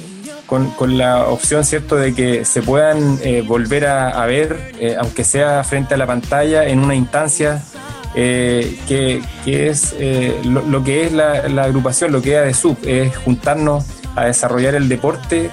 con, 0.51 0.97
la 0.97 1.27
opción, 1.27 1.63
¿cierto?, 1.63 1.95
de 1.95 2.13
que 2.13 2.43
se 2.43 2.61
puedan 2.61 3.19
eh, 3.23 3.41
volver 3.41 3.85
a, 3.85 4.25
ver, 4.25 4.73
eh, 4.79 4.97
aunque 4.99 5.23
sea 5.23 5.63
frente 5.63 5.93
a 5.93 5.97
la 5.97 6.05
pantalla, 6.05 6.67
en 6.67 6.79
una 6.79 6.93
instancia 6.93 7.63
eh, 8.15 8.77
que, 8.85 9.21
es 9.45 9.95
lo, 10.43 10.83
que 10.83 11.05
es 11.05 11.13
la, 11.13 11.63
agrupación, 11.63 12.11
lo 12.11 12.21
que 12.21 12.33
es 12.33 12.39
ADESUB, 12.39 12.77
es 12.85 13.15
juntarnos 13.15 13.85
a 14.17 14.25
desarrollar 14.25 14.75
el 14.75 14.89
deporte 14.89 15.49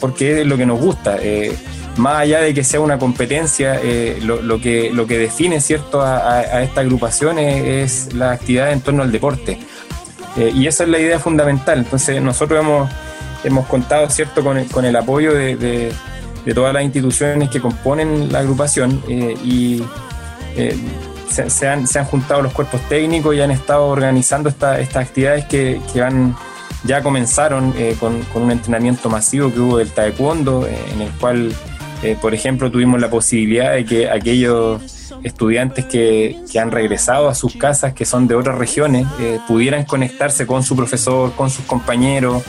porque 0.00 0.40
es 0.40 0.46
lo 0.46 0.56
que 0.56 0.66
nos 0.66 0.80
gusta. 0.80 1.16
más 1.98 2.22
allá 2.22 2.40
de 2.40 2.54
que 2.54 2.64
sea 2.64 2.80
una 2.80 2.98
competencia, 2.98 3.80
lo, 4.22 4.60
que, 4.60 4.90
lo 4.92 5.06
que 5.06 5.18
define 5.18 5.60
cierto 5.60 6.02
a, 6.02 6.62
esta 6.64 6.80
agrupación 6.80 7.38
es, 7.38 8.12
la 8.12 8.32
actividad 8.32 8.72
en 8.72 8.80
torno 8.80 9.04
al 9.04 9.12
deporte. 9.12 9.60
Y 10.52 10.66
esa 10.66 10.82
es 10.82 10.90
la 10.90 10.98
idea 10.98 11.20
fundamental. 11.20 11.78
Entonces 11.78 12.20
nosotros 12.22 12.60
hemos, 12.60 12.88
hemos 13.44 13.66
contado 13.66 14.08
cierto 14.10 14.42
con 14.42 14.58
el, 14.58 14.66
con 14.68 14.84
el 14.84 14.96
apoyo 14.96 15.34
de, 15.34 15.92
todas 16.54 16.72
las 16.72 16.82
instituciones 16.82 17.50
que 17.50 17.60
componen 17.60 18.32
la 18.32 18.38
agrupación 18.38 19.02
eh, 19.06 19.36
y 19.44 19.82
se, 21.28 21.68
han, 21.68 21.84
juntado 22.06 22.40
los 22.40 22.54
cuerpos 22.54 22.80
técnicos 22.88 23.34
y 23.34 23.40
han 23.42 23.50
estado 23.50 23.86
organizando 23.86 24.48
estas 24.48 24.96
actividades 24.96 25.44
que, 25.44 25.80
ya 26.84 27.02
comenzaron 27.02 27.74
con, 28.00 28.22
con, 28.32 28.42
un 28.44 28.50
entrenamiento 28.50 29.10
masivo 29.10 29.52
que 29.52 29.60
hubo 29.60 29.78
del 29.78 29.90
taekwondo, 29.90 30.66
en 30.66 31.02
el 31.02 31.10
cual 31.20 31.52
eh, 32.02 32.16
por 32.20 32.32
ejemplo, 32.32 32.70
tuvimos 32.70 33.00
la 33.00 33.10
posibilidad 33.10 33.72
de 33.72 33.84
que 33.84 34.08
aquellos 34.08 35.10
estudiantes 35.24 35.84
que, 35.86 36.36
han 36.60 36.70
regresado 36.70 37.28
a 37.28 37.34
sus 37.34 37.56
casas, 37.56 37.92
que 37.92 38.04
son 38.04 38.28
de 38.28 38.36
otras 38.36 38.56
regiones, 38.56 39.06
eh, 39.20 39.40
pudieran 39.48 39.84
conectarse 39.84 40.46
con 40.46 40.62
su 40.62 40.76
profesor, 40.76 41.32
con 41.32 41.50
sus 41.50 41.64
compañeros. 41.64 42.42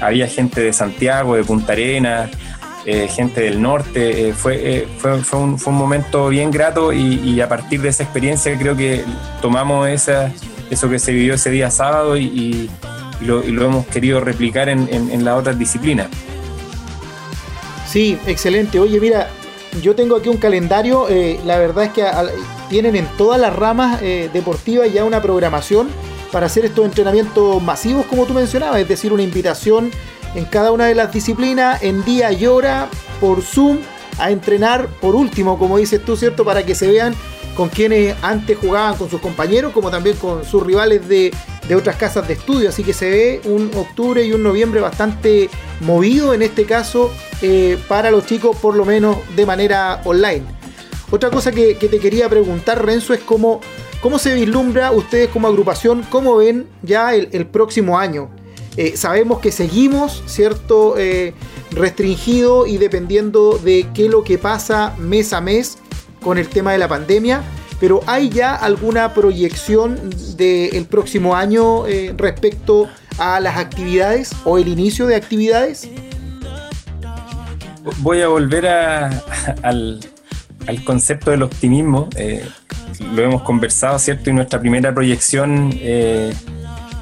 Había 0.00 0.26
gente 0.26 0.62
de 0.62 0.72
Santiago, 0.72 1.36
de 1.36 1.44
Punta 1.44 1.72
Arenas, 1.72 2.30
eh, 2.86 3.08
gente 3.08 3.42
del 3.42 3.60
norte. 3.60 4.32
fue, 4.32 4.86
fue, 4.98 5.38
un, 5.38 5.58
momento 5.66 6.28
bien 6.28 6.50
grato 6.50 6.92
y, 6.92 7.40
a 7.40 7.48
partir 7.48 7.82
de 7.82 7.90
esa 7.90 8.02
experiencia 8.02 8.56
creo 8.58 8.76
que 8.76 9.04
tomamos 9.42 9.88
esa, 9.88 10.32
eso 10.70 10.88
que 10.88 10.98
se 10.98 11.12
vivió 11.12 11.34
ese 11.34 11.50
día 11.50 11.70
sábado 11.70 12.16
y, 12.16 12.70
lo, 13.20 13.42
hemos 13.42 13.86
querido 13.86 14.20
replicar 14.20 14.70
en, 14.70 14.88
en 14.90 15.24
las 15.24 15.38
otras 15.38 15.58
disciplinas. 15.58 16.08
Sí, 17.86 18.16
excelente. 18.26 18.78
Oye, 18.78 19.00
mira, 19.00 19.28
yo 19.82 19.94
tengo 19.94 20.16
aquí 20.16 20.28
un 20.28 20.36
calendario. 20.36 21.08
Eh, 21.08 21.40
la 21.44 21.58
verdad 21.58 21.84
es 21.84 21.90
que 21.90 22.04
tienen 22.68 22.96
en 22.96 23.06
todas 23.16 23.40
las 23.40 23.54
ramas 23.54 24.00
eh, 24.02 24.30
deportivas 24.32 24.92
ya 24.92 25.04
una 25.04 25.20
programación 25.20 25.88
para 26.32 26.46
hacer 26.46 26.64
estos 26.64 26.84
entrenamientos 26.84 27.62
masivos, 27.62 28.06
como 28.06 28.26
tú 28.26 28.34
mencionabas, 28.34 28.80
es 28.80 28.88
decir, 28.88 29.12
una 29.12 29.22
invitación 29.22 29.90
en 30.34 30.44
cada 30.44 30.72
una 30.72 30.86
de 30.86 30.94
las 30.94 31.12
disciplinas, 31.12 31.82
en 31.82 32.04
día 32.04 32.32
y 32.32 32.46
hora, 32.46 32.88
por 33.20 33.42
Zoom, 33.42 33.78
a 34.18 34.30
entrenar 34.30 34.86
por 35.00 35.16
último, 35.16 35.58
como 35.58 35.78
dices 35.78 36.04
tú, 36.04 36.16
¿cierto? 36.16 36.44
Para 36.44 36.64
que 36.64 36.74
se 36.74 36.88
vean 36.88 37.14
con 37.56 37.68
quienes 37.68 38.14
antes 38.22 38.58
jugaban 38.58 38.96
con 38.96 39.10
sus 39.10 39.20
compañeros, 39.20 39.72
como 39.72 39.90
también 39.90 40.16
con 40.16 40.44
sus 40.44 40.62
rivales 40.62 41.08
de, 41.08 41.32
de 41.68 41.74
otras 41.74 41.96
casas 41.96 42.26
de 42.28 42.34
estudio. 42.34 42.68
Así 42.68 42.82
que 42.84 42.92
se 42.92 43.10
ve 43.10 43.40
un 43.44 43.70
octubre 43.76 44.24
y 44.24 44.32
un 44.32 44.42
noviembre 44.42 44.80
bastante 44.80 45.50
movido 45.80 46.34
en 46.34 46.42
este 46.42 46.64
caso 46.64 47.10
eh, 47.42 47.78
para 47.88 48.10
los 48.10 48.26
chicos, 48.26 48.56
por 48.56 48.76
lo 48.76 48.84
menos 48.84 49.16
de 49.36 49.46
manera 49.46 50.00
online. 50.04 50.44
Otra 51.10 51.30
cosa 51.30 51.50
que, 51.50 51.74
te 51.74 51.98
quería 51.98 52.28
preguntar, 52.28 52.84
Renzo, 52.84 53.14
es 53.14 53.20
cómo, 53.20 53.60
cómo 54.00 54.18
se 54.18 54.34
vislumbra 54.34 54.92
ustedes 54.92 55.28
como 55.28 55.48
agrupación, 55.48 56.04
cómo 56.10 56.36
ven 56.36 56.66
ya 56.82 57.14
el, 57.14 57.46
próximo 57.46 57.98
año. 57.98 58.30
Eh, 58.76 58.96
sabemos 58.96 59.40
que 59.40 59.52
seguimos, 59.52 60.22
¿cierto? 60.26 60.96
Eh, 60.96 61.34
restringido 61.72 62.66
y 62.66 62.78
dependiendo 62.78 63.58
de 63.58 63.86
qué 63.94 64.06
es 64.06 64.10
lo 64.10 64.24
que 64.24 64.38
pasa 64.38 64.94
mes 64.98 65.32
a 65.32 65.40
mes 65.40 65.78
con 66.22 66.38
el 66.38 66.48
tema 66.48 66.72
de 66.72 66.78
la 66.78 66.88
pandemia, 66.88 67.42
pero 67.78 68.00
¿hay 68.06 68.28
ya 68.28 68.54
alguna 68.54 69.14
proyección 69.14 69.98
del 70.36 70.84
próximo 70.86 71.34
año 71.34 71.84
respecto 72.16 72.88
a 73.18 73.40
las 73.40 73.56
actividades 73.56 74.32
o 74.44 74.58
el 74.58 74.68
inicio 74.68 75.06
de 75.06 75.16
actividades? 75.16 75.88
voy 77.98 78.22
a 78.22 78.28
volver 78.28 78.66
al, 78.66 80.00
concepto 80.84 81.30
del 81.30 81.42
optimismo. 81.42 82.08
Eh, 82.16 82.44
lo 83.14 83.22
hemos 83.22 83.42
conversado, 83.42 83.98
¿cierto? 83.98 84.30
Y 84.30 84.32
nuestra 84.32 84.60
primera 84.60 84.92
proyección 84.92 85.70
eh, 85.74 86.32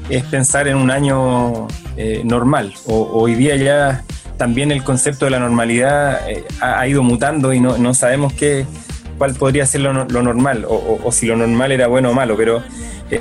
es 0.08 0.25
pensar 0.25 0.68
en 0.68 0.76
un 0.76 0.90
año 0.90 1.68
eh, 1.96 2.22
normal. 2.25 2.75
hoy 2.87 3.34
día 3.34 3.56
ya 3.56 4.04
también 4.37 4.70
el 4.70 4.84
concepto 4.84 5.25
de 5.25 5.32
la 5.32 5.40
normalidad 5.40 6.20
ha, 6.60 6.87
ido 6.87 7.02
mutando 7.02 7.52
y 7.52 7.60
no, 7.60 7.92
sabemos 7.94 8.32
qué, 8.32 8.64
cuál 9.18 9.34
podría 9.34 9.66
ser 9.66 9.80
lo, 9.80 9.92
normal 9.92 10.64
o, 10.68 11.10
si 11.10 11.26
lo 11.26 11.37
normal 11.37 11.72
era 11.72 11.88
bueno 11.88 12.10
o 12.10 12.14
malo, 12.14 12.37
pero 12.37 12.62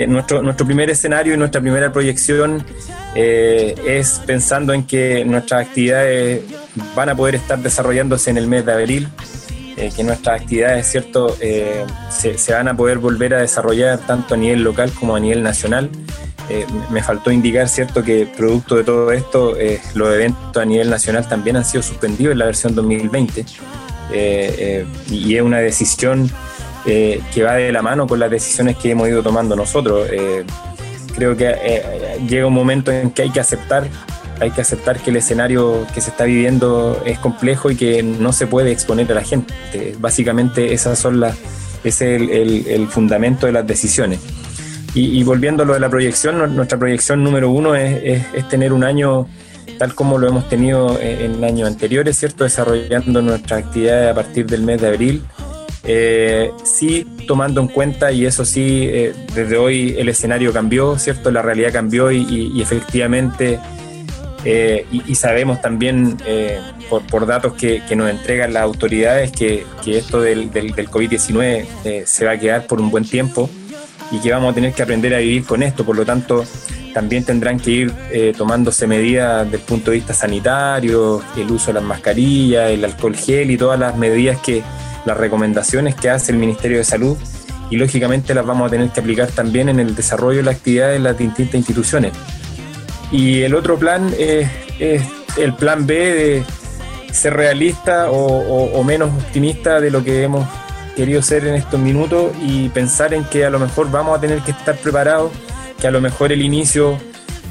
nuestro, 0.08 0.44
nuestro 0.44 0.68
primer 0.68 0.92
escenario 0.92 1.34
y 1.34 1.38
nuestra 1.38 1.60
primera 1.60 1.92
proyección 1.92 2.64
es 3.16 4.22
pensando 4.28 4.74
en 4.74 4.84
que 4.84 5.26
nuestras 5.26 5.66
actividades 5.66 6.44
van 6.96 7.10
a 7.10 7.16
poder 7.16 7.34
estar 7.34 7.58
desarrollándose 7.58 8.30
en 8.30 8.38
el 8.38 8.46
mes 8.46 8.64
de 8.64 8.74
abril, 8.74 9.10
eh, 9.78 9.92
que 9.96 10.04
nuestras 10.04 10.42
actividades 10.42 10.88
cierto 10.88 11.38
eh, 11.40 11.86
se, 12.10 12.52
van 12.52 12.68
a 12.68 12.76
poder 12.76 12.98
volver 12.98 13.36
a 13.36 13.42
desarrollar 13.42 14.00
tanto 14.00 14.34
a 14.34 14.38
nivel 14.38 14.64
local 14.64 14.92
como 14.92 15.16
a 15.16 15.20
nivel 15.20 15.44
nacional. 15.44 15.92
Eh, 16.50 16.66
me 16.90 17.04
faltó 17.04 17.30
indicar 17.30 17.70
cierto 17.70 18.02
que 18.02 18.26
producto 18.26 18.76
de 18.76 18.84
todo 18.84 19.12
esto 19.12 19.56
los 19.94 20.14
eventos 20.16 20.58
a 20.58 20.66
nivel 20.66 20.90
nacional 20.90 21.28
también 21.28 21.58
han 21.58 21.66
sido 21.66 21.84
suspendidos 21.84 22.32
en 22.32 22.40
la 22.40 22.46
versión 22.46 22.74
2020 22.74 23.46
y 25.12 25.36
es 25.36 25.42
una 25.42 25.60
decisión 25.60 26.32
que 26.86 27.44
va 27.44 27.56
de 27.56 27.72
la 27.72 27.82
mano 27.82 28.08
con 28.08 28.20
las 28.20 28.32
decisiones 28.32 28.78
que 28.78 28.92
hemos 28.92 29.10
ido 29.10 29.22
tomando 29.22 29.58
nosotros. 29.58 30.08
creo 31.14 31.36
que 31.36 32.16
llega 32.28 32.48
un 32.48 32.54
momento 32.54 32.92
en 32.92 33.12
que 33.12 33.24
hay 33.24 33.30
que 33.30 33.42
aceptar 33.42 33.90
hay 34.40 34.52
que 34.52 34.62
aceptar 34.62 35.00
que 35.00 35.10
el 35.10 35.18
escenario 35.18 35.86
que 35.94 36.02
se 36.02 36.12
está 36.12 36.26
viviendo 36.26 37.02
es 37.06 37.20
complejo 37.20 37.72
y 37.72 37.76
que 37.76 38.04
no 38.04 38.34
se 38.34 38.48
puede 38.48 38.72
exponer 38.72 39.12
a 39.12 39.16
la 39.16 39.24
gente. 39.24 39.54
Básicamente 40.00 40.74
esas 40.74 41.00
son 41.00 41.20
las, 41.20 41.36
ese 41.84 42.16
es 42.16 42.68
el, 42.68 42.88
fundamento 42.88 43.46
de 43.46 43.54
las 43.54 43.66
decisiones. 43.66 44.20
Y, 44.94 45.24
volviendo 45.24 45.62
a 45.62 45.66
lo 45.66 45.74
de 45.76 45.80
la 45.80 45.90
proyección, 45.90 46.56
nuestra 46.56 46.80
proyección 46.80 47.24
número 47.24 47.52
uno 47.52 47.76
es, 47.76 48.24
tener 48.50 48.74
un 48.74 48.84
año 48.84 49.28
tal 49.78 49.94
como 49.94 50.18
lo 50.18 50.28
hemos 50.28 50.50
tenido 50.50 51.00
en, 51.00 51.44
años 51.44 51.68
anteriores, 51.68 52.18
¿cierto? 52.18 52.46
Desarrollando 52.46 53.22
nuestra 53.22 53.58
actividad 53.58 54.10
a 54.10 54.16
partir 54.16 54.48
del 54.48 54.64
mes 54.64 54.82
de 54.82 54.88
abril. 54.88 55.24
Eh, 55.84 56.52
sí 56.64 57.06
tomando 57.28 57.62
en 57.62 57.68
cuenta, 57.68 58.12
y 58.12 58.26
eso 58.26 58.44
sí, 58.44 58.88
eh, 58.90 59.14
desde 59.36 59.58
hoy 59.58 59.96
el 60.00 60.10
escenario 60.10 60.52
cambió, 60.52 60.98
¿cierto? 60.98 61.30
La 61.30 61.44
realidad 61.44 61.72
cambió 61.72 62.12
y, 62.12 62.26
y 62.56 62.62
efectivamente 62.62 63.60
eh, 64.50 64.86
y, 64.90 65.14
sabemos 65.16 65.60
también 65.62 66.16
eh, 66.26 66.62
por, 66.90 67.26
datos 67.26 67.52
que, 67.52 67.82
nos 67.98 68.10
entregan 68.10 68.54
las 68.54 68.64
autoridades 68.64 69.30
que, 69.30 69.66
esto 69.86 70.22
del, 70.22 70.52
del, 70.52 70.74
COVID-19 70.74 71.66
eh, 71.84 72.04
se 72.06 72.24
va 72.24 72.32
a 72.32 72.40
quedar 72.40 72.66
por 72.66 72.80
un 72.80 72.90
buen 72.90 73.04
tiempo 73.04 73.50
y 74.10 74.20
que 74.20 74.32
vamos 74.32 74.54
a 74.54 74.56
tener 74.56 74.72
que 74.72 74.82
aprender 74.82 75.14
a 75.16 75.18
vivir 75.18 75.44
con 75.44 75.64
esto. 75.64 75.84
Por 75.84 75.98
lo 75.98 76.06
tanto, 76.06 76.46
también 76.94 77.26
tendrán 77.26 77.60
que 77.60 77.72
ir 77.72 77.94
tomándose 78.38 78.88
medidas 78.88 79.44
desde 79.44 79.58
el 79.58 79.64
punto 79.64 79.92
de 79.92 79.98
vista 79.98 80.14
sanitario, 80.14 81.22
el 81.36 81.52
uso 81.52 81.68
de 81.68 81.74
las 81.74 81.84
mascarillas, 81.84 82.72
el 82.72 82.86
alcohol 82.86 83.18
gel 83.18 83.52
y 83.52 83.58
todas 83.58 83.78
las 83.78 83.98
medidas 83.98 84.40
que, 84.40 84.64
las 85.04 85.18
recomendaciones 85.18 85.94
que 85.96 86.10
hace 86.10 86.32
el 86.32 86.38
Ministerio 86.38 86.78
de 86.78 86.86
Salud 86.86 87.18
y 87.70 87.76
lógicamente 87.76 88.34
las 88.34 88.46
vamos 88.46 88.68
a 88.68 88.70
tener 88.70 88.92
que 88.92 89.02
aplicar 89.02 89.28
también 89.28 89.68
en 89.68 89.82
el 89.82 89.94
desarrollo 89.94 90.38
de 90.38 90.44
la 90.44 90.52
actividad 90.52 90.92
de 90.92 91.00
las 91.00 91.18
distintas 91.18 91.56
instituciones. 91.56 92.14
Y 93.12 93.42
el 93.44 93.56
otro 93.56 93.78
plan 93.78 94.14
es, 94.18 94.50
el 95.38 95.54
plan 95.56 95.86
B 95.86 95.96
de 95.96 96.44
ser 97.14 97.34
realista 97.34 98.12
o, 98.12 98.84
menos 98.84 99.10
optimista 99.10 99.80
de 99.80 99.92
lo 99.92 100.04
que 100.04 100.24
hemos 100.24 100.48
querido 100.96 101.22
ser 101.22 101.46
en 101.48 101.56
estos 101.56 101.80
minutos 101.80 102.32
y 102.42 102.70
pensar 102.70 103.14
en 103.14 103.24
que 103.26 103.46
a 103.46 103.50
lo 103.50 103.60
mejor 103.60 103.92
vamos 103.92 104.18
a 104.18 104.22
tener 104.22 104.40
que 104.40 104.52
estar 104.52 104.76
preparados, 104.78 105.32
que 105.80 105.88
a 105.88 105.92
lo 105.92 106.02
mejor 106.02 106.32
el 106.32 106.42
inicio 106.42 106.98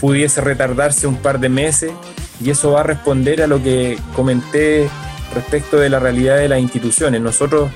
pudiese 0.01 0.41
retardarse 0.41 1.07
un 1.07 1.17
par 1.17 1.41
de 1.41 1.49
meses 1.49 1.93
y 2.43 2.51
eso 2.51 2.73
va 2.73 2.81
a 2.81 2.83
responder 2.83 3.43
a 3.43 3.47
lo 3.47 3.63
que 3.63 3.99
comenté 4.15 4.89
respecto 5.35 5.79
de 5.79 5.89
la 5.89 5.99
realidad 6.01 6.37
de 6.37 6.49
las 6.49 6.61
instituciones. 6.61 7.21
Nosotros 7.21 7.71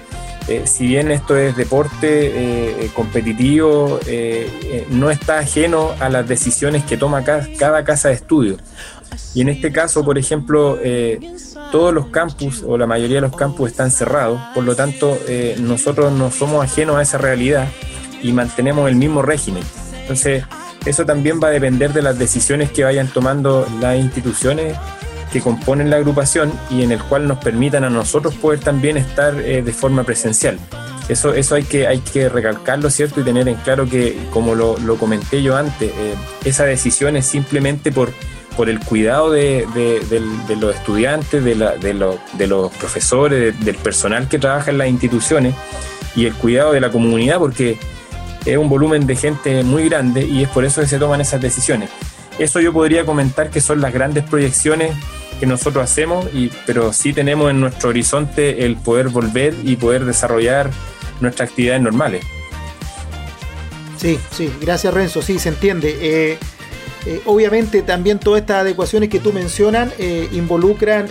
eh, 0.49 0.63
si 0.67 0.87
bien 0.87 1.11
esto 1.11 1.37
es 1.37 1.57
deporte 1.57 2.27
eh, 2.27 2.77
eh, 2.81 2.91
competitivo, 2.95 4.01
no 4.91 5.11
está 5.11 5.39
ajeno 5.39 5.93
a 6.01 6.09
las 6.09 6.27
decisiones 6.27 6.85
que 6.85 6.97
toma 6.97 7.23
cada, 7.25 7.85
casa 7.85 8.09
de 8.09 8.15
estudio. 8.15 8.57
Y 9.35 9.43
en 9.43 9.49
este 9.49 9.71
caso, 9.71 10.05
por 10.05 10.19
ejemplo, 10.19 10.79
todos 11.71 11.95
los 11.95 12.07
campus 12.07 12.65
o 12.67 12.77
la 12.77 12.87
mayoría 12.87 13.17
de 13.17 13.23
los 13.23 13.37
campus 13.37 13.71
están 13.71 13.91
cerrados, 13.91 14.41
por 14.55 14.65
lo 14.65 14.75
tanto 14.75 15.19
nosotros 15.59 16.13
no 16.13 16.31
somos 16.31 16.65
ajenos 16.65 16.97
a 16.97 17.03
esa 17.03 17.19
realidad 17.19 17.69
y 18.23 18.33
mantenemos 18.33 18.89
el 18.89 18.97
mismo 18.97 19.23
régimen. 19.23 19.63
Entonces, 20.01 20.45
eso 20.85 21.05
también 21.05 21.41
va 21.43 21.49
a 21.49 21.51
depender 21.51 21.93
de 21.93 22.03
las 22.03 22.19
decisiones 22.19 22.71
que 22.71 22.83
vayan 22.85 23.09
tomando 23.09 23.67
las 23.81 23.97
instituciones 23.99 24.77
que 25.33 25.41
componen 25.41 25.91
la 25.91 25.97
agrupación 25.97 26.53
y 26.71 26.83
en 26.83 26.93
el 26.93 27.03
cual 27.03 27.29
nos 27.29 27.39
permitan 27.39 27.85
a 27.85 27.91
nosotros 27.91 28.35
poder 28.35 28.61
también 28.61 28.97
estar 28.97 29.35
eh, 29.41 29.63
de 29.63 29.73
forma 29.73 30.05
presencial. 30.05 30.59
Eso, 31.09 31.35
eso 31.35 31.57
hay, 31.57 31.65
que, 31.65 31.87
hay 31.87 31.99
que 31.99 32.29
recalcarlo, 32.29 32.89
¿cierto? 32.89 33.21
Y 33.21 33.25
tener 33.25 33.49
en 33.49 33.57
claro 33.57 33.89
que, 33.89 34.17
como 34.33 34.55
lo, 34.55 34.77
comenté 34.97 35.43
yo 35.43 35.57
antes, 35.57 35.91
eh, 35.91 36.15
esa 36.45 36.65
decisión 36.65 37.17
es 37.17 37.27
simplemente 37.27 37.91
por, 37.91 38.13
por 38.57 38.69
el 38.69 38.79
cuidado 38.79 39.31
de, 39.31 39.67
los 40.61 40.75
estudiantes, 40.75 41.43
de, 41.43 42.47
los 42.47 42.73
profesores, 42.73 43.59
del 43.65 43.77
personal 43.77 44.29
que 44.29 44.39
trabaja 44.39 44.71
en 44.71 44.79
las 44.79 44.89
instituciones 44.89 45.55
y 46.15 46.27
el 46.27 46.35
cuidado 46.35 46.73
de 46.73 46.81
la 46.81 46.91
comunidad, 46.91 47.39
porque 47.39 47.79
es 48.45 48.57
un 48.57 48.69
volumen 48.69 49.07
de 49.07 49.17
gente 49.17 49.63
muy 49.65 49.89
grande 49.89 50.25
y 50.25 50.43
es 50.43 50.49
por 50.49 50.65
eso 50.65 50.81
que 50.81 50.87
se 50.87 50.99
toman 50.99 51.21
esas 51.21 51.41
decisiones. 51.41 51.91
Eso 52.39 52.61
yo 52.61 52.73
podría 52.73 53.05
comentar 53.05 53.51
que 53.51 53.61
son 53.61 53.81
las 53.81 53.93
grandes 53.93 54.25
proyecciones 54.25 54.93
que 55.41 55.47
nosotros 55.47 55.83
hacemos, 55.83 56.27
y, 56.35 56.51
pero 56.67 56.93
sí 56.93 57.13
tenemos 57.13 57.51
en 57.51 57.61
nuestro 57.61 57.89
horizonte 57.89 58.65
el 58.67 58.77
poder 58.77 59.09
volver 59.09 59.55
y 59.65 59.77
poder 59.77 60.05
desarrollar 60.05 60.71
nuestras 61.21 61.49
actividades 61.49 61.83
normales. 61.83 62.25
Sí, 63.97 64.19
sí, 64.31 64.53
gracias 64.61 64.95
Renzo, 64.95 65.23
sí, 65.23 65.39
se 65.39 65.49
entiende. 65.49 65.97
Eh, 66.01 66.39
eh, 67.07 67.23
obviamente 67.25 67.83
también 67.83 68.19
todas 68.19 68.43
estas 68.43 68.59
adecuaciones 68.59 69.09
que 69.09 69.21
tú 69.21 69.33
mencionas 69.33 69.93
eh, 69.99 70.29
involucran 70.33 71.07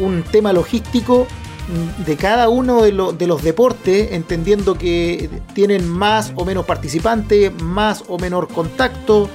un 0.00 0.24
tema 0.24 0.52
logístico 0.52 1.26
mm, 1.68 2.04
de 2.04 2.16
cada 2.16 2.48
uno 2.48 2.82
de, 2.82 2.92
de, 3.16 3.26
los 3.26 3.42
deportes, 3.42 4.12
entendiendo 4.12 4.76
que 4.76 5.30
tienen 5.54 5.88
más 5.88 6.32
o 6.34 6.44
menos 6.44 6.66
participantes, 6.66 7.52
más 7.62 8.04
o 8.08 8.18
menor 8.18 8.48
contacto, 8.48 9.28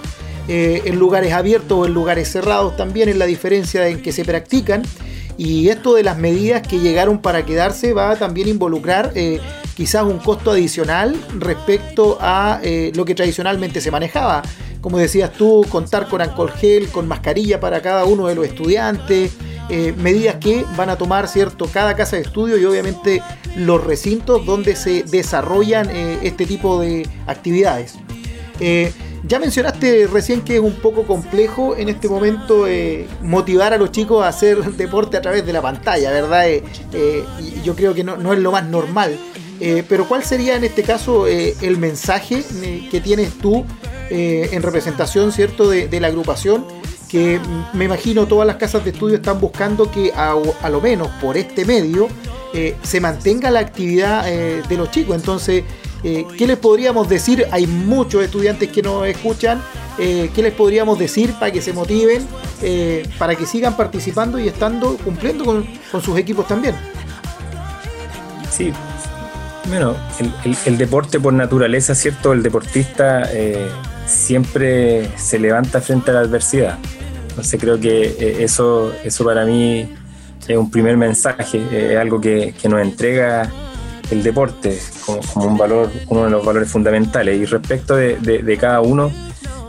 en 0.49 0.97
lugares 0.97 1.33
abiertos 1.33 1.77
o 1.77 1.85
en 1.85 1.93
lugares 1.93 2.31
cerrados 2.31 2.75
también 2.75 3.07
es 3.07 3.17
la 3.17 3.25
diferencia 3.25 3.87
en 3.87 4.01
que 4.01 4.11
se 4.11 4.25
practican. 4.25 4.83
Y 5.37 5.69
esto 5.69 5.93
de 5.93 6.03
las 6.03 6.17
medidas 6.17 6.67
que 6.67 6.79
llegaron 6.79 7.19
para 7.19 7.45
quedarse 7.45 7.93
va 7.93 8.11
a 8.11 8.15
también 8.17 8.49
involucrar 8.49 9.13
quizás 9.75 10.03
un 10.03 10.17
costo 10.17 10.51
adicional 10.51 11.15
respecto 11.37 12.17
a 12.19 12.59
lo 12.93 13.05
que 13.05 13.15
tradicionalmente 13.15 13.79
se 13.79 13.91
manejaba 13.91 14.41
como 14.81 14.97
decías 14.97 15.33
tú, 15.33 15.65
contar 15.69 16.07
con 16.07 16.21
alcohol 16.21 16.51
gel, 16.51 16.89
con 16.89 17.07
mascarilla 17.07 17.59
para 17.59 17.81
cada 17.81 18.05
uno 18.05 18.27
de 18.27 18.35
los 18.35 18.45
estudiantes, 18.45 19.31
eh, 19.69 19.93
medidas 19.97 20.35
que 20.35 20.65
van 20.77 20.89
a 20.89 20.97
tomar 20.97 21.27
cierto 21.27 21.67
cada 21.71 21.95
casa 21.95 22.15
de 22.15 22.23
estudio 22.23 22.57
y 22.57 22.65
obviamente 22.65 23.21
los 23.55 23.83
recintos 23.83 24.45
donde 24.45 24.75
se 24.75 25.03
desarrollan 25.03 25.89
eh, 25.89 26.19
este 26.23 26.45
tipo 26.45 26.79
de 26.79 27.07
actividades. 27.27 27.95
Eh, 29.19 29.27
ya 29.27 29.39
mencionaste 29.39 30.07
recién 30.07 30.41
que 30.41 30.55
es 30.55 30.61
un 30.61 30.75
poco 30.75 31.03
complejo 31.03 31.75
en 31.75 31.89
este 31.89 32.07
momento 32.07 32.65
motivar 33.21 33.73
a 33.73 33.77
los 33.77 33.91
chicos 33.91 34.23
a 34.23 34.27
hacer 34.27 34.63
deporte 34.77 35.17
a 35.17 35.21
través 35.21 35.45
de 35.45 35.53
la 35.53 35.61
pantalla, 35.61 36.11
¿verdad? 36.11 36.45
y 36.47 37.61
yo 37.63 37.75
creo 37.75 37.93
que 37.93 38.03
no, 38.03 38.33
es 38.33 38.39
lo 38.39 38.51
más 38.51 38.65
normal. 38.65 39.17
pero 39.87 40.07
¿cuál 40.07 40.23
sería 40.23 40.55
en 40.55 40.63
este 40.63 40.83
caso 40.83 41.27
el 41.27 41.77
mensaje 41.77 42.43
que 42.91 43.01
tienes 43.01 43.37
tú 43.39 43.65
eh, 44.11 44.49
en 44.53 44.63
representación, 44.63 45.31
¿cierto?, 45.31 45.69
de, 45.69 45.99
la 45.99 46.07
agrupación, 46.07 46.65
que 47.07 47.39
me 47.73 47.85
imagino 47.85 48.25
todas 48.25 48.47
las 48.47 48.55
casas 48.55 48.83
de 48.83 48.89
estudio 48.89 49.17
están 49.17 49.39
buscando 49.39 49.91
que 49.91 50.11
a, 50.15 50.33
lo 50.67 50.81
menos 50.81 51.09
por 51.21 51.37
este 51.37 51.63
medio 51.63 52.07
eh, 52.55 52.75
se 52.81 53.01
mantenga 53.01 53.51
la 53.51 53.59
actividad 53.59 54.27
eh, 54.27 54.63
de 54.67 54.77
los 54.77 54.89
chicos. 54.89 55.15
Entonces, 55.15 55.63
¿qué 56.01 56.47
les 56.47 56.57
podríamos 56.57 57.09
decir? 57.09 57.45
Hay 57.51 57.67
muchos 57.67 58.23
estudiantes 58.23 58.69
que 58.69 58.81
nos 58.81 59.07
escuchan. 59.07 59.61
¿Qué 59.97 60.31
les 60.37 60.53
podríamos 60.53 60.97
decir 60.97 61.33
para 61.33 61.51
que 61.51 61.61
se 61.61 61.73
motiven, 61.73 62.25
para 63.17 63.35
que 63.35 63.45
sigan 63.45 63.75
participando 63.75 64.39
y 64.39 64.47
estando 64.47 64.95
cumpliendo 64.97 65.43
con, 65.43 65.65
sus 66.01 66.17
equipos 66.17 66.47
también? 66.47 66.73
Sí, 68.49 68.71
bueno, 69.67 69.95
el, 70.65 70.77
deporte 70.77 71.19
por 71.19 71.33
naturaleza, 71.33 71.95
¿cierto? 71.95 72.31
El 72.31 72.43
deportista 72.43 73.29
siempre 74.09 75.09
se 75.17 75.39
levanta 75.39 75.81
frente 75.81 76.11
a 76.11 76.15
la 76.15 76.19
adversidad. 76.21 76.77
Entonces 77.29 77.59
creo 77.59 77.79
que 77.79 78.01
eh, 78.19 78.43
eso, 78.43 78.91
eso 79.03 79.23
para 79.23 79.45
mí 79.45 79.87
es 80.47 80.57
un 80.57 80.69
primer 80.69 80.97
mensaje, 80.97 81.61
es 81.71 81.97
algo 81.97 82.19
que, 82.19 82.53
nos 82.67 82.81
entrega 82.81 83.49
el 84.11 84.23
deporte 84.23 84.77
como, 85.05 85.47
un 85.47 85.57
valor, 85.57 85.91
uno 86.07 86.25
de 86.25 86.29
los 86.29 86.45
valores 86.45 86.69
fundamentales. 86.69 87.39
Y 87.39 87.45
respecto 87.45 87.95
de, 87.95 88.57
cada 88.59 88.81
uno, 88.81 89.11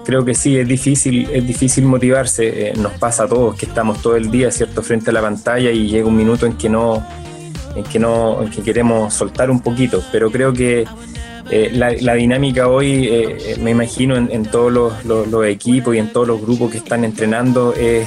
creo 0.04 0.24
que 0.24 0.34
sí, 0.34 0.58
es 0.58 0.66
difícil, 0.66 1.28
es 1.32 1.46
difícil 1.46 1.84
motivarse. 1.84 2.68
Eh, 2.68 2.72
nos 2.76 2.92
pasa 2.94 3.24
a 3.24 3.28
todos 3.28 3.56
que 3.56 3.66
estamos 3.66 4.00
todo 4.02 4.16
el 4.16 4.30
día, 4.30 4.50
¿cierto?, 4.50 4.82
frente 4.82 5.10
a 5.10 5.12
la 5.12 5.20
pantalla 5.20 5.70
y 5.70 5.88
llega 5.88 6.06
un 6.06 6.16
minuto 6.16 6.46
en 6.46 6.54
que 6.54 6.68
no, 6.68 7.06
en 7.74 7.84
que 7.84 7.98
no, 7.98 8.42
en 8.42 8.50
que 8.50 8.62
queremos 8.62 9.12
soltar 9.14 9.50
un 9.50 9.60
poquito. 9.60 10.02
Pero 10.10 10.30
creo 10.30 10.52
que 10.52 10.86
eh, 11.50 11.70
la, 11.72 12.14
dinámica 12.14 12.68
hoy, 12.68 13.08
eh, 13.10 13.56
me 13.60 13.72
imagino, 13.72 14.16
en, 14.16 14.44
todos 14.46 14.72
los, 15.04 15.46
equipos 15.46 15.96
y 15.96 15.98
en 15.98 16.12
todos 16.12 16.28
los 16.28 16.40
grupos 16.40 16.70
que 16.70 16.78
están 16.78 17.04
entrenando 17.04 17.74
es, 17.74 18.06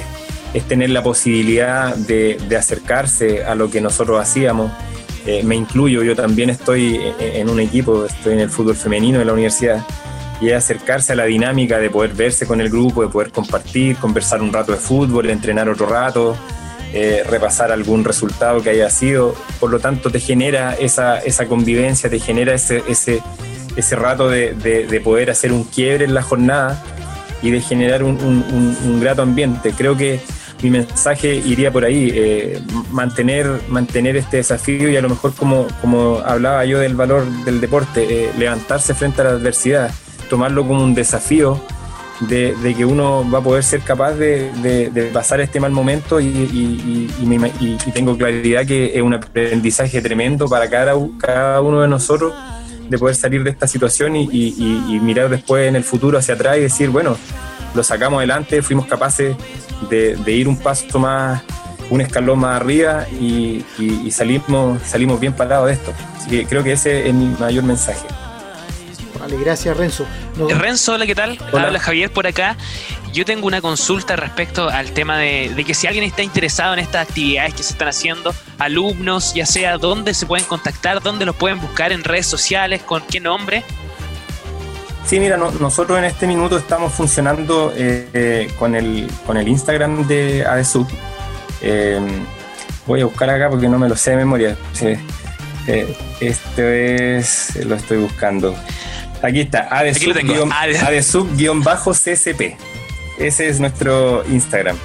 tener 0.66 0.90
la 0.90 1.02
posibilidad 1.02 1.94
de, 1.94 2.38
acercarse 2.56 3.44
a 3.44 3.54
lo 3.54 3.70
que 3.70 3.82
nosotros 3.82 4.18
hacíamos. 4.18 4.70
Me 5.44 5.54
incluyo, 5.54 6.02
yo 6.02 6.14
también 6.14 6.50
estoy 6.50 7.00
en 7.18 7.48
un 7.48 7.60
equipo, 7.60 8.04
estoy 8.04 8.34
en 8.34 8.40
el 8.40 8.50
fútbol 8.50 8.76
femenino 8.76 9.18
de 9.18 9.24
la 9.24 9.32
universidad 9.32 9.84
y 10.40 10.48
es 10.48 10.54
acercarse 10.54 11.12
a 11.12 11.16
la 11.16 11.24
dinámica 11.24 11.78
de 11.78 11.90
poder 11.90 12.12
verse 12.12 12.46
con 12.46 12.60
el 12.60 12.68
grupo, 12.68 13.02
de 13.02 13.08
poder 13.08 13.30
compartir, 13.30 13.96
conversar 13.96 14.42
un 14.42 14.52
rato 14.52 14.72
de 14.72 14.78
fútbol, 14.78 15.30
entrenar 15.30 15.68
otro 15.68 15.86
rato, 15.86 16.36
eh, 16.92 17.24
repasar 17.28 17.72
algún 17.72 18.04
resultado 18.04 18.62
que 18.62 18.70
haya 18.70 18.90
sido. 18.90 19.34
Por 19.60 19.70
lo 19.70 19.78
tanto, 19.78 20.10
te 20.10 20.20
genera 20.20 20.74
esa, 20.74 21.18
esa 21.18 21.46
convivencia, 21.46 22.10
te 22.10 22.18
genera 22.18 22.54
ese, 22.54 22.82
ese, 22.88 23.22
ese 23.76 23.96
rato 23.96 24.28
de, 24.28 24.54
de, 24.54 25.00
poder 25.00 25.30
hacer 25.30 25.52
un 25.52 25.64
quiebre 25.64 26.04
en 26.04 26.14
la 26.14 26.22
jornada 26.22 26.82
y 27.42 27.50
de 27.50 27.60
generar 27.60 28.04
un, 28.04 28.16
un, 28.20 29.00
grato 29.00 29.22
ambiente. 29.22 29.72
Creo 29.76 29.96
que 29.96 30.20
mi 30.64 30.70
mensaje 30.70 31.34
iría 31.34 31.70
por 31.70 31.84
ahí, 31.84 32.10
eh, 32.14 32.58
mantener, 32.90 33.60
mantener 33.68 34.16
este 34.16 34.38
desafío 34.38 34.88
y 34.88 34.96
a 34.96 35.02
lo 35.02 35.10
mejor 35.10 35.34
como, 35.34 35.66
como 35.82 36.20
hablaba 36.24 36.64
yo 36.64 36.78
del 36.78 36.94
valor 36.94 37.26
del 37.44 37.60
deporte, 37.60 38.24
eh, 38.24 38.30
levantarse 38.38 38.94
frente 38.94 39.20
a 39.20 39.24
la 39.24 39.30
adversidad, 39.32 39.90
tomarlo 40.30 40.66
como 40.66 40.82
un 40.82 40.94
desafío 40.94 41.60
de, 42.20 42.74
que 42.74 42.86
uno 42.86 43.30
va 43.30 43.40
a 43.40 43.42
poder 43.42 43.62
ser 43.62 43.80
capaz 43.80 44.14
de, 44.14 45.10
pasar 45.12 45.42
este 45.42 45.60
mal 45.60 45.70
momento 45.70 46.18
y, 46.18 47.10
tengo 47.92 48.16
claridad 48.16 48.64
que 48.64 48.96
es 48.96 49.02
un 49.02 49.12
aprendizaje 49.12 50.00
tremendo 50.00 50.48
para 50.48 50.70
cada, 50.70 50.94
cada 51.18 51.60
uno 51.60 51.82
de 51.82 51.88
nosotros 51.88 52.32
de 52.88 52.98
poder 52.98 53.16
salir 53.16 53.44
de 53.44 53.50
esta 53.50 53.66
situación 53.66 54.16
y, 54.16 54.98
mirar 55.02 55.28
después 55.28 55.68
en 55.68 55.76
el 55.76 55.84
futuro 55.84 56.16
hacia 56.16 56.34
atrás 56.34 56.56
y 56.56 56.60
decir, 56.60 56.88
bueno, 56.88 57.18
lo 57.74 57.82
sacamos 57.82 58.18
adelante, 58.18 58.62
fuimos 58.62 58.86
capaces 58.86 59.36
de, 59.88 60.32
ir 60.32 60.48
un 60.48 60.56
paso 60.56 60.98
más, 60.98 61.42
un 61.90 62.00
escalón 62.00 62.40
más 62.40 62.60
arriba 62.60 63.06
y, 63.08 63.64
salimos, 64.10 64.82
salimos 64.82 65.20
bien 65.20 65.32
parados 65.32 65.68
de 65.68 65.74
esto. 65.74 65.92
Así 66.16 66.30
que 66.30 66.46
creo 66.46 66.62
que 66.62 66.72
ese 66.72 67.08
es 67.08 67.14
mi 67.14 67.26
mayor 67.38 67.64
mensaje. 67.64 68.06
Vale, 69.18 69.38
gracias 69.38 69.76
Renzo. 69.76 70.06
Renzo, 70.36 70.94
hola, 70.94 71.06
¿qué 71.06 71.14
tal? 71.14 71.38
Habla 71.52 71.78
Javier 71.78 72.10
por 72.12 72.26
acá. 72.26 72.56
Yo 73.12 73.24
tengo 73.24 73.46
una 73.46 73.60
consulta 73.60 74.16
respecto 74.16 74.68
al 74.68 74.90
tema 74.90 75.16
de, 75.16 75.64
que 75.64 75.72
si 75.72 75.86
alguien 75.86 76.04
está 76.04 76.22
interesado 76.24 76.72
en 76.72 76.80
estas 76.80 77.08
actividades 77.08 77.54
que 77.54 77.62
se 77.62 77.72
están 77.72 77.86
haciendo, 77.86 78.34
alumnos, 78.58 79.34
ya 79.34 79.46
sea, 79.46 79.78
¿dónde 79.78 80.14
se 80.14 80.26
pueden 80.26 80.44
contactar? 80.46 81.00
¿Dónde 81.00 81.24
los 81.24 81.36
pueden 81.36 81.60
buscar 81.60 81.92
en 81.92 82.02
redes 82.02 82.26
sociales? 82.26 82.82
¿Con 82.82 83.02
qué 83.02 83.20
nombre? 83.20 83.62
Sí, 85.06 85.20
mira, 85.20 85.36
nosotros 85.36 85.98
en 85.98 86.04
este 86.04 86.26
minuto 86.26 86.56
estamos 86.56 86.92
funcionando 86.92 87.72
eh, 87.76 88.08
eh, 88.14 88.50
con, 88.58 88.74
el, 88.74 89.06
con 89.26 89.36
el 89.36 89.46
Instagram 89.48 90.06
de 90.06 90.44
ADSUB. 90.46 90.88
Eh, 91.60 92.00
voy 92.86 93.02
a 93.02 93.04
buscar 93.04 93.28
acá 93.30 93.50
porque 93.50 93.68
no 93.68 93.78
me 93.78 93.88
lo 93.88 93.96
sé 93.96 94.12
de 94.12 94.16
memoria. 94.16 94.56
este 96.20 97.16
es, 97.18 97.56
lo 97.64 97.74
estoy 97.74 97.98
buscando. 97.98 98.56
Aquí 99.22 99.40
está, 99.40 99.68
adesub-csp. 99.70 101.26
Ese 103.18 103.48
es 103.48 103.60
nuestro 103.60 104.24
Instagram. 104.26 104.76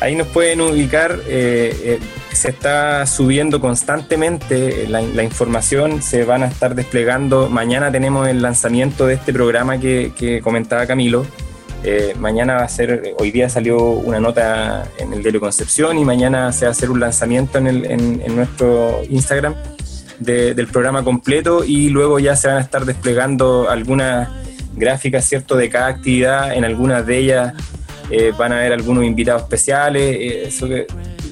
Ahí 0.00 0.14
nos 0.14 0.26
pueden 0.28 0.60
ubicar, 0.60 1.20
eh, 1.26 1.74
eh, 1.82 2.00
se 2.36 2.50
está 2.50 3.06
subiendo 3.06 3.60
constantemente 3.60 4.86
la, 4.88 5.22
información, 5.22 6.02
se 6.02 6.24
van 6.24 6.42
a 6.42 6.46
estar 6.46 6.74
desplegando. 6.74 7.48
Mañana 7.48 7.90
tenemos 7.90 8.28
el 8.28 8.42
lanzamiento 8.42 9.06
de 9.06 9.14
este 9.14 9.32
programa 9.32 9.78
que, 9.78 10.40
comentaba 10.42 10.86
Camilo. 10.86 11.26
Eh, 11.82 12.14
mañana 12.18 12.54
va 12.54 12.64
a 12.64 12.68
ser, 12.68 13.14
hoy 13.18 13.30
día 13.30 13.48
salió 13.48 13.78
una 13.78 14.18
nota 14.18 14.88
en 14.98 15.12
el 15.12 15.22
diario 15.22 15.40
Concepción 15.40 15.98
y 15.98 16.04
mañana 16.04 16.52
se 16.52 16.64
va 16.64 16.70
a 16.70 16.72
hacer 16.72 16.90
un 16.90 17.00
lanzamiento 17.00 17.58
en, 17.58 17.66
en 17.68 18.36
nuestro 18.36 19.02
Instagram 19.08 19.54
del 20.18 20.66
programa 20.68 21.04
completo 21.04 21.64
y 21.64 21.88
luego 21.88 22.18
ya 22.18 22.36
se 22.36 22.48
van 22.48 22.58
a 22.58 22.60
estar 22.60 22.84
desplegando 22.84 23.68
algunas 23.68 24.28
gráficas, 24.74 25.24
¿cierto?, 25.24 25.56
de 25.56 25.68
cada 25.68 25.88
actividad. 25.88 26.54
En 26.54 26.64
algunas 26.64 27.06
de 27.06 27.18
ellas 27.18 27.54
eh, 28.10 28.32
van 28.36 28.52
a 28.52 28.58
haber 28.58 28.72
algunos 28.72 29.04
invitados 29.04 29.42
especiales. 29.42 30.16
Eh, 30.16 30.44
eso 30.46 30.68
que, 30.68 30.86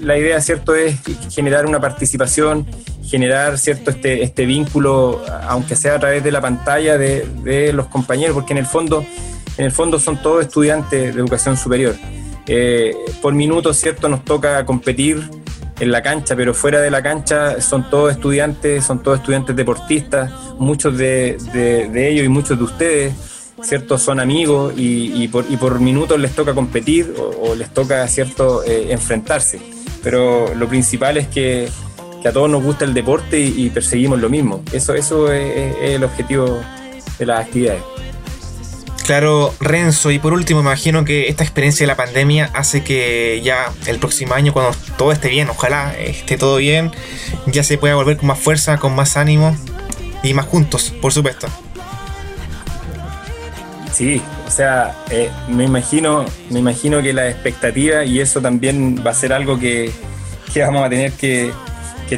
la 0.04 0.18
idea, 0.18 0.40
¿cierto?, 0.40 0.74
es 0.74 0.96
generar 1.30 1.66
una 1.66 1.80
participación, 1.80 2.66
generar, 3.04 3.58
¿cierto?, 3.58 3.90
este, 3.90 4.22
este 4.22 4.46
vínculo, 4.46 5.22
aunque 5.48 5.76
sea 5.76 5.96
a 5.96 5.98
través 5.98 6.22
de 6.22 6.30
la 6.30 6.40
pantalla 6.40 6.96
de, 6.98 7.72
los 7.72 7.86
compañeros, 7.86 8.34
porque 8.34 8.52
en 8.52 8.58
el 8.58 8.66
fondo, 8.66 9.04
en 9.56 9.64
el 9.64 9.72
fondo 9.72 9.98
son 9.98 10.20
todos 10.22 10.42
estudiantes 10.42 11.14
de 11.14 11.20
educación 11.20 11.56
superior. 11.56 11.96
eh, 12.46 12.94
por 13.22 13.32
minuto, 13.32 13.72
¿cierto? 13.72 14.08
Nos 14.10 14.22
toca 14.22 14.66
competir 14.66 15.30
en 15.80 15.90
la 15.90 16.02
cancha, 16.02 16.36
pero 16.36 16.54
fuera 16.54 16.80
de 16.80 16.90
la 16.90 17.02
cancha 17.02 17.60
son 17.60 17.88
todos 17.90 18.12
estudiantes, 18.12 18.84
son 18.84 19.02
todos 19.02 19.18
estudiantes 19.18 19.56
deportistas, 19.56 20.30
muchos 20.58 20.96
de, 20.96 21.36
ellos 21.94 22.24
y 22.24 22.28
muchos 22.28 22.58
de 22.58 22.64
ustedes, 22.64 23.14
¿cierto? 23.62 23.98
Son 23.98 24.20
amigos 24.20 24.74
y, 24.76 25.26
por, 25.28 25.44
y 25.48 25.56
por 25.56 25.80
minutos 25.80 26.18
les 26.20 26.34
toca 26.34 26.54
competir 26.54 27.14
o, 27.18 27.54
les 27.54 27.72
toca, 27.72 28.06
¿cierto?, 28.08 28.62
eh, 28.64 28.92
enfrentarse. 28.92 29.73
Pero 30.04 30.54
lo 30.54 30.68
principal 30.68 31.16
es 31.16 31.26
que, 31.26 31.68
a 32.24 32.32
todos 32.32 32.48
nos 32.48 32.62
gusta 32.62 32.84
el 32.84 32.94
deporte 32.94 33.40
y, 33.40 33.68
perseguimos 33.70 34.20
lo 34.20 34.30
mismo. 34.30 34.62
Eso, 34.72 34.94
eso 34.94 35.32
es 35.32 35.74
el 35.80 36.04
objetivo 36.04 36.60
de 37.18 37.26
las 37.26 37.40
actividades. 37.46 37.82
Claro, 39.04 39.52
Renzo, 39.60 40.10
y 40.10 40.18
por 40.18 40.32
último, 40.32 40.60
imagino 40.60 41.04
que 41.04 41.28
esta 41.28 41.44
experiencia 41.44 41.84
de 41.84 41.88
la 41.88 41.96
pandemia 41.96 42.50
hace 42.54 42.82
que 42.82 43.42
ya 43.44 43.70
el 43.86 43.98
próximo 43.98 44.32
año, 44.32 44.54
cuando 44.54 44.74
todo 44.96 45.12
esté 45.12 45.28
bien, 45.28 45.50
ojalá 45.50 45.94
esté 45.98 46.38
todo 46.38 46.56
bien, 46.56 46.90
ya 47.46 47.62
se 47.62 47.76
pueda 47.76 47.96
volver 47.96 48.16
con 48.16 48.28
más 48.28 48.38
fuerza, 48.38 48.78
con 48.78 48.94
más 48.94 49.18
ánimo 49.18 49.54
y 50.22 50.32
más 50.32 50.46
juntos, 50.46 50.90
por 51.02 51.12
supuesto. 51.12 51.48
Sí, 53.94 54.20
o 54.46 54.50
sea, 54.50 54.94
eh, 55.10 55.30
me 55.48 55.64
imagino, 55.64 56.26
me 56.50 56.58
imagino 56.58 57.00
que 57.00 57.12
la 57.12 57.30
expectativa 57.30 58.04
y 58.04 58.20
eso 58.20 58.40
también 58.40 59.02
va 59.06 59.12
a 59.12 59.14
ser 59.14 59.32
algo 59.32 59.58
que, 59.58 59.90
vamos 60.56 60.84
a 60.84 60.90
tener 60.90 61.12
que, 61.12 61.52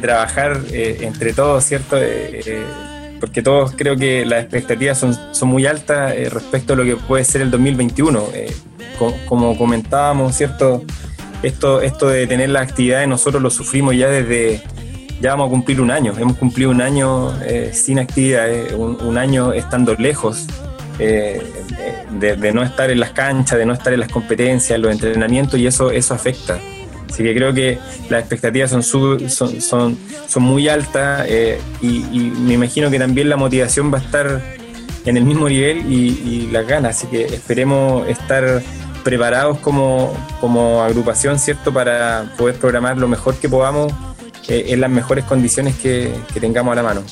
trabajar 0.00 0.60
eh, 0.72 0.98
entre 1.00 1.32
todos, 1.32 1.64
¿cierto? 1.64 1.96
Eh, 1.98 2.62
porque 3.20 3.42
todos 3.42 3.72
creo 3.76 3.96
que 3.96 4.24
las 4.24 4.42
expectativas 4.42 4.98
son, 4.98 5.16
son 5.34 5.48
muy 5.48 5.66
altas 5.66 6.14
eh, 6.14 6.28
respecto 6.28 6.74
a 6.74 6.76
lo 6.76 6.84
que 6.84 6.96
puede 6.96 7.24
ser 7.24 7.42
el 7.42 7.50
2021. 7.50 8.28
Eh, 8.34 8.52
como 9.26 9.56
comentábamos, 9.58 10.34
¿cierto? 10.34 10.82
Esto, 11.42 11.82
esto 11.82 12.08
de 12.08 12.26
tener 12.26 12.48
las 12.48 12.68
actividades 12.68 13.06
nosotros 13.06 13.42
lo 13.42 13.50
sufrimos 13.50 13.94
ya 13.94 14.08
desde, 14.08 14.62
ya 15.20 15.32
vamos 15.32 15.48
a 15.48 15.50
cumplir 15.50 15.82
un 15.82 15.90
año, 15.90 16.14
hemos 16.18 16.36
cumplido 16.38 16.70
un 16.70 16.80
año 16.80 17.30
eh, 17.42 17.70
sin 17.74 17.98
actividades, 17.98 18.72
un, 18.72 19.18
año 19.18 19.52
estando 19.52 19.94
lejos. 19.94 20.46
De, 20.98 22.52
no 22.54 22.62
estar 22.62 22.90
en 22.90 23.00
las 23.00 23.10
canchas, 23.10 23.58
de 23.58 23.66
no 23.66 23.72
estar 23.72 23.92
en 23.92 24.00
las 24.00 24.10
competencias, 24.10 24.76
en 24.76 24.82
los 24.82 24.92
entrenamientos, 24.92 25.58
y 25.58 25.66
eso, 25.66 25.90
eso 25.90 26.14
afecta. 26.14 26.58
Así 27.08 27.22
que 27.22 27.34
creo 27.34 27.54
que 27.54 27.78
las 28.10 28.20
expectativas 28.20 28.70
son, 28.70 28.82
son, 28.82 29.96
son, 30.28 30.42
muy 30.42 30.68
altas 30.68 31.24
eh, 31.28 31.60
y, 31.80 32.00
me 32.00 32.54
imagino 32.54 32.90
que 32.90 32.98
también 32.98 33.28
la 33.28 33.36
motivación 33.36 33.92
va 33.92 33.98
a 33.98 34.00
estar 34.00 34.42
en 35.04 35.16
el 35.16 35.24
mismo 35.24 35.48
nivel 35.48 35.90
y, 35.90 36.48
las 36.50 36.66
ganas. 36.66 36.96
Así 36.96 37.06
que 37.06 37.24
esperemos 37.24 38.08
estar 38.08 38.62
preparados 39.04 39.58
como, 39.58 40.12
como 40.40 40.82
agrupación, 40.82 41.38
¿cierto? 41.38 41.72
Para 41.72 42.32
poder 42.36 42.56
programar 42.56 42.98
lo 42.98 43.06
mejor 43.06 43.36
que 43.36 43.48
podamos 43.48 43.92
eh, 44.48 44.66
en 44.68 44.80
las 44.80 44.90
mejores 44.90 45.24
condiciones 45.24 45.76
que 45.76 46.12
tengamos 46.40 46.72
a 46.72 46.76
la 46.76 46.82
mano. 46.82 47.02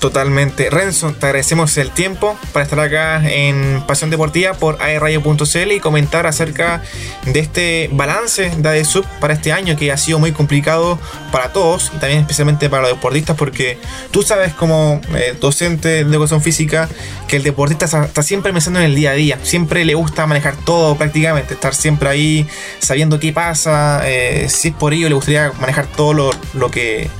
Totalmente. 0.00 0.70
Renzo, 0.70 1.12
te 1.12 1.26
agradecemos 1.26 1.76
el 1.76 1.90
tiempo 1.90 2.38
para 2.54 2.64
estar 2.64 2.80
acá 2.80 3.20
en 3.22 3.82
Pasión 3.86 4.08
Deportiva 4.08 4.54
por 4.54 4.80
aerradio.cl 4.80 5.72
y 5.72 5.78
comentar 5.78 6.26
acerca 6.26 6.82
de 7.26 7.38
este 7.38 7.90
balance 7.92 8.50
de 8.56 8.66
ADESUB 8.66 9.04
para 9.20 9.34
este 9.34 9.52
año 9.52 9.76
que 9.76 9.92
ha 9.92 9.98
sido 9.98 10.18
muy 10.18 10.32
complicado 10.32 10.98
para 11.30 11.52
todos 11.52 11.92
y 11.94 11.98
también 11.98 12.20
especialmente 12.22 12.70
para 12.70 12.84
los 12.84 12.92
deportistas 12.92 13.36
porque 13.36 13.78
tú 14.10 14.22
sabes 14.22 14.54
como 14.54 15.02
eh, 15.14 15.36
docente 15.38 15.88
de 15.88 16.00
educación 16.00 16.40
física 16.40 16.88
que 17.28 17.36
el 17.36 17.42
deportista 17.42 17.84
está 17.84 18.22
siempre 18.22 18.54
pensando 18.54 18.80
en 18.80 18.86
el 18.86 18.94
día 18.94 19.10
a 19.10 19.14
día, 19.14 19.38
siempre 19.42 19.84
le 19.84 19.92
gusta 19.92 20.26
manejar 20.26 20.56
todo 20.64 20.96
prácticamente, 20.96 21.52
estar 21.52 21.74
siempre 21.74 22.08
ahí 22.08 22.46
sabiendo 22.78 23.20
qué 23.20 23.34
pasa, 23.34 24.00
eh, 24.06 24.46
si 24.48 24.68
es 24.68 24.74
por 24.74 24.94
ello 24.94 25.10
le 25.10 25.14
gustaría 25.14 25.52
manejar 25.60 25.86
todo 25.88 26.14
lo, 26.14 26.30
lo 26.54 26.70
que 26.70 27.10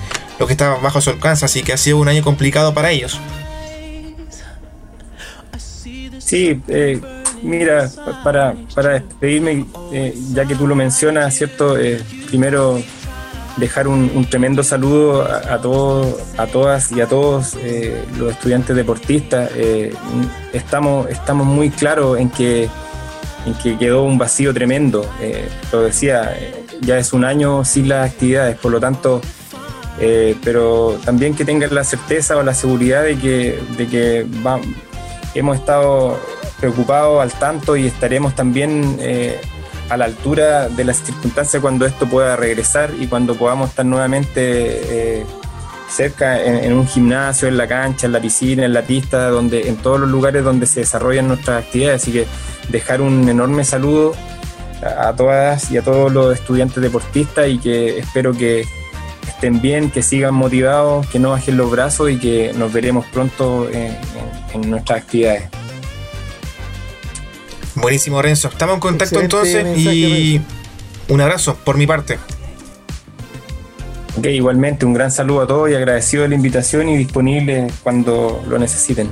lo 0.40 0.46
que 0.46 0.54
está 0.54 0.70
bajo 0.76 1.02
su 1.02 1.10
alcance, 1.10 1.44
así 1.44 1.62
que 1.62 1.74
ha 1.74 1.76
sido 1.76 1.98
un 1.98 2.08
año 2.08 2.24
complicado 2.24 2.72
para 2.72 2.90
ellos. 2.90 3.20
Sí, 6.18 6.62
eh, 6.66 6.98
mira, 7.42 7.90
para, 8.24 8.54
para 8.74 8.94
despedirme, 8.94 9.66
eh, 9.92 10.14
ya 10.32 10.46
que 10.46 10.54
tú 10.54 10.66
lo 10.66 10.74
mencionas, 10.74 11.34
¿cierto? 11.34 11.78
Eh, 11.78 12.02
primero 12.28 12.82
dejar 13.58 13.86
un, 13.86 14.24
tremendo 14.30 14.62
saludo 14.62 15.24
a, 15.24 15.60
todos, 15.60 16.16
a 16.38 16.46
todas 16.46 16.90
y 16.92 17.02
a 17.02 17.06
todos 17.06 17.56
los 18.16 18.30
estudiantes 18.32 18.74
deportistas. 18.74 19.50
estamos, 20.54 21.10
estamos 21.10 21.46
muy 21.46 21.68
claros 21.68 22.18
en 22.18 22.30
que, 22.30 22.70
en 23.44 23.54
que 23.62 23.76
quedó 23.76 24.04
un 24.04 24.16
vacío 24.16 24.54
tremendo. 24.54 25.04
lo 25.70 25.82
decía, 25.82 26.34
ya 26.80 26.96
es 26.96 27.12
un 27.12 27.26
año 27.26 27.62
sin 27.66 27.90
las 27.90 28.10
actividades, 28.10 28.56
por 28.56 28.72
lo 28.72 28.80
tanto 28.80 29.20
eh, 30.00 30.34
pero 30.42 30.98
también 31.04 31.34
que 31.34 31.44
tengan 31.44 31.74
la 31.74 31.84
certeza 31.84 32.36
o 32.38 32.42
la 32.42 32.54
seguridad 32.54 33.04
de 33.04 33.18
que, 33.18 33.58
de 33.76 33.86
que 33.86 34.26
hemos 35.34 35.58
estado 35.58 36.18
preocupados 36.58 37.22
al 37.22 37.32
tanto 37.32 37.76
y 37.76 37.86
estaremos 37.86 38.34
también 38.34 38.96
eh, 39.00 39.38
a 39.90 39.98
la 39.98 40.06
altura 40.06 40.68
de 40.68 40.84
las 40.84 40.98
circunstancias 40.98 41.60
cuando 41.60 41.84
esto 41.84 42.06
pueda 42.06 42.36
regresar 42.36 42.92
y 42.98 43.08
cuando 43.08 43.34
podamos 43.34 43.70
estar 43.70 43.84
nuevamente 43.84 45.18
eh, 45.20 45.26
cerca 45.90 46.42
en, 46.42 46.72
un 46.72 46.86
gimnasio, 46.86 47.48
en 47.48 47.56
la 47.56 47.66
cancha, 47.66 48.06
en 48.06 48.12
la 48.12 48.20
piscina, 48.20 48.64
en 48.64 48.72
la 48.72 48.82
pista, 48.82 49.28
donde, 49.28 49.68
en 49.68 49.76
todos 49.76 50.00
los 50.00 50.08
lugares 50.08 50.44
donde 50.44 50.66
se 50.66 50.80
desarrollan 50.80 51.28
nuestras 51.28 51.64
actividades. 51.64 52.02
Así 52.02 52.12
que 52.12 52.26
dejar 52.68 53.02
un 53.02 53.28
enorme 53.28 53.64
saludo 53.64 54.14
a 54.82 55.12
todas 55.12 55.70
y 55.72 55.76
a 55.76 55.82
todos 55.82 56.12
los 56.12 56.32
estudiantes 56.32 56.80
deportistas 56.80 57.48
y 57.48 57.58
que 57.58 57.98
espero 57.98 58.32
que 58.32 58.64
estén 59.40 59.62
bien, 59.62 59.90
que 59.90 60.02
sigan 60.02 60.34
motivados, 60.34 61.06
que 61.06 61.18
no 61.18 61.30
bajen 61.30 61.56
los 61.56 61.70
brazos 61.70 62.10
y 62.10 62.18
que 62.18 62.52
nos 62.52 62.70
veremos 62.70 63.06
pronto 63.06 63.70
en, 63.70 63.96
nuestras 64.68 65.00
actividades. 65.00 65.44
Buenísimo, 67.74 68.20
Renzo. 68.20 68.48
Estamos 68.48 68.74
en 68.74 68.80
contacto 68.80 69.18
entonces 69.18 69.78
y 69.78 70.42
un 71.08 71.20
abrazo 71.22 71.56
por 71.64 71.78
mi 71.78 71.86
parte. 71.86 72.18
Ok, 74.18 74.26
igualmente, 74.26 74.84
un 74.84 74.92
gran 74.92 75.10
saludo 75.10 75.40
a 75.40 75.46
todos 75.46 75.70
y 75.70 75.74
agradecido 75.74 76.24
de 76.24 76.28
la 76.28 76.34
invitación 76.34 76.90
y 76.90 76.98
disponible 76.98 77.68
cuando 77.82 78.44
lo 78.46 78.58
necesiten. 78.58 79.08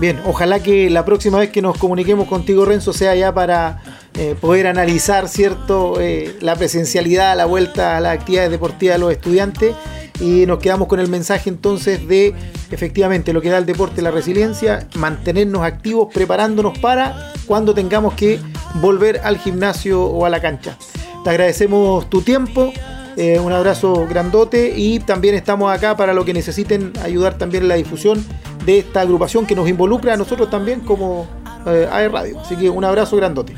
Bien, 0.00 0.20
ojalá 0.26 0.60
que 0.60 0.90
la 0.90 1.04
próxima 1.04 1.38
vez 1.38 1.50
que 1.50 1.62
nos 1.62 1.78
comuniquemos 1.78 2.26
contigo, 2.26 2.64
Renzo, 2.64 2.92
sea 2.92 3.14
ya 3.14 3.32
para 3.32 3.80
eh, 4.18 4.34
poder 4.40 4.66
analizar 4.66 5.28
cierto 5.28 6.00
eh, 6.00 6.36
la 6.40 6.56
presencialidad, 6.56 7.36
la 7.36 7.44
vuelta 7.44 7.98
a 7.98 8.00
las 8.00 8.14
actividades 8.14 8.50
deportivas 8.50 8.94
de 8.94 8.98
los 8.98 9.12
estudiantes 9.12 9.74
y 10.20 10.46
nos 10.46 10.58
quedamos 10.58 10.88
con 10.88 11.00
el 11.00 11.08
mensaje 11.08 11.50
entonces 11.50 12.08
de 12.08 12.34
efectivamente 12.70 13.34
lo 13.34 13.42
que 13.42 13.50
da 13.50 13.58
el 13.58 13.66
deporte, 13.66 14.00
la 14.00 14.10
resiliencia, 14.10 14.88
mantenernos 14.94 15.62
activos, 15.62 16.08
preparándonos 16.14 16.78
para 16.78 17.32
cuando 17.46 17.74
tengamos 17.74 18.14
que 18.14 18.40
volver 18.80 19.20
al 19.22 19.38
gimnasio 19.38 20.02
o 20.04 20.24
a 20.24 20.30
la 20.30 20.40
cancha. 20.40 20.78
Te 21.22 21.30
agradecemos 21.30 22.08
tu 22.08 22.22
tiempo, 22.22 22.72
eh, 23.16 23.38
un 23.38 23.52
abrazo 23.52 24.06
grandote 24.08 24.72
y 24.76 25.00
también 25.00 25.34
estamos 25.34 25.70
acá 25.70 25.96
para 25.96 26.14
lo 26.14 26.24
que 26.24 26.32
necesiten 26.32 26.92
ayudar 27.02 27.36
también 27.36 27.64
en 27.64 27.68
la 27.68 27.74
difusión 27.74 28.24
de 28.64 28.78
esta 28.78 29.02
agrupación 29.02 29.46
que 29.46 29.54
nos 29.54 29.68
involucra 29.68 30.14
a 30.14 30.16
nosotros 30.16 30.48
también 30.48 30.80
como 30.80 31.26
eh, 31.66 32.08
Radio. 32.08 32.40
Así 32.40 32.56
que 32.56 32.70
un 32.70 32.84
abrazo 32.84 33.16
grandote. 33.16 33.54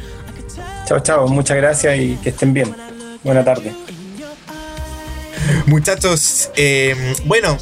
Chao, 0.89 1.01
chao, 1.01 1.29
muchas 1.29 1.59
gracias 1.59 1.99
y 1.99 2.17
que 2.17 2.31
estén 2.31 2.55
bien. 2.55 2.75
Buena 3.23 3.45
tarde. 3.45 3.75
Muchachos, 5.67 6.51
eh, 6.57 7.15
bueno, 7.27 7.59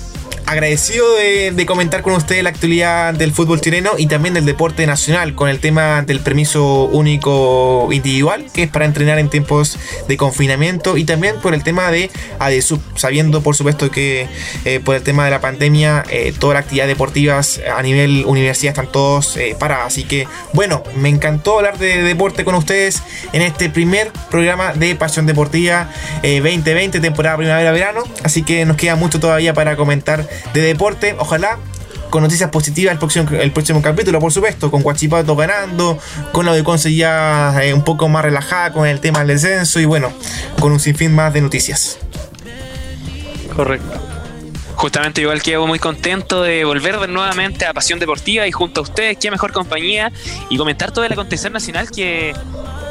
agradecido 0.46 1.04
de, 1.16 1.66
comentar 1.66 2.02
con 2.02 2.14
ustedes 2.14 2.42
la 2.44 2.50
actualidad 2.50 3.12
del 3.12 3.32
fútbol 3.32 3.60
chileno 3.60 3.92
y 3.98 4.06
también 4.06 4.34
del 4.34 4.46
deporte 4.46 4.86
nacional 4.86 5.34
con 5.34 5.48
el 5.48 5.58
tema 5.58 6.02
del 6.02 6.20
permiso 6.20 6.84
único 6.84 7.88
individual, 7.90 8.46
que 8.52 8.64
es 8.64 8.70
para 8.70 8.84
entrenar 8.84 9.18
en 9.18 9.28
tiempos 9.28 9.76
de 10.06 10.16
confinamiento 10.16 10.96
y 10.96 11.04
también 11.04 11.36
por 11.40 11.54
el 11.54 11.64
tema 11.64 11.90
de 11.90 12.10
ADESUB, 12.38 12.80
sabiendo 12.94 13.42
por 13.42 13.56
supuesto 13.56 13.90
que 13.90 14.28
eh, 14.64 14.80
por 14.84 14.94
el 14.94 15.02
tema 15.02 15.24
de 15.24 15.32
la 15.32 15.40
pandemia 15.40 16.04
eh, 16.08 16.32
todas 16.38 16.54
las 16.54 16.64
actividades 16.64 16.94
deportivas 16.94 17.60
a 17.76 17.82
nivel 17.82 18.24
universidad 18.24 18.70
están 18.70 18.92
todos 18.92 19.36
eh, 19.36 19.56
paradas. 19.58 19.88
Así 19.88 20.04
que 20.04 20.28
bueno, 20.52 20.84
me 20.96 21.08
encantó 21.08 21.58
hablar 21.58 21.78
de 21.78 22.02
deporte 22.02 22.44
con 22.44 22.54
ustedes 22.54 23.02
en 23.32 23.42
este 23.42 23.68
primer 23.68 24.12
programa 24.30 24.72
de 24.72 24.94
Pasión 24.94 25.26
Deportiva 25.26 25.90
2020, 26.22 27.00
temporada 27.00 27.36
primavera-verano. 27.36 28.04
Así 28.22 28.44
que 28.44 28.64
nos 28.64 28.76
queda 28.76 28.94
mucho 28.94 29.18
todavía 29.18 29.52
para 29.52 29.76
comentar 29.76 30.26
de 30.52 30.60
deporte. 30.60 31.16
Ojalá 31.18 31.58
con 32.10 32.22
noticias 32.22 32.50
positivas 32.50 32.92
el 32.92 32.98
próximo, 32.98 33.28
el 33.30 33.52
próximo 33.52 33.82
capítulo, 33.82 34.20
por 34.20 34.32
supuesto, 34.32 34.70
con 34.70 34.82
Guachipato 34.82 35.36
ganando, 35.36 35.98
con 36.32 36.46
la 36.46 36.52
de 36.52 36.64
Conce 36.64 36.94
ya 36.94 37.54
eh, 37.62 37.74
un 37.74 37.82
poco 37.82 38.08
más 38.08 38.24
relajada 38.24 38.72
con 38.72 38.86
el 38.86 39.00
tema 39.00 39.20
del 39.20 39.28
descenso 39.28 39.80
y 39.80 39.84
bueno, 39.84 40.12
con 40.60 40.72
un 40.72 40.80
sinfín 40.80 41.14
más 41.14 41.32
de 41.34 41.40
noticias. 41.40 41.98
Correcto. 43.54 44.00
Justamente 44.76 45.22
igual 45.22 45.42
quedo 45.42 45.66
muy 45.66 45.78
contento 45.78 46.42
de 46.42 46.64
volver 46.64 47.08
nuevamente 47.08 47.64
a 47.64 47.72
Pasión 47.72 47.98
Deportiva 47.98 48.46
y 48.46 48.52
junto 48.52 48.80
a 48.80 48.82
ustedes, 48.82 49.16
qué 49.16 49.30
mejor 49.30 49.52
compañía, 49.52 50.12
y 50.50 50.58
comentar 50.58 50.92
todo 50.92 51.04
el 51.04 51.12
acontecer 51.12 51.50
nacional 51.50 51.90
que 51.90 52.34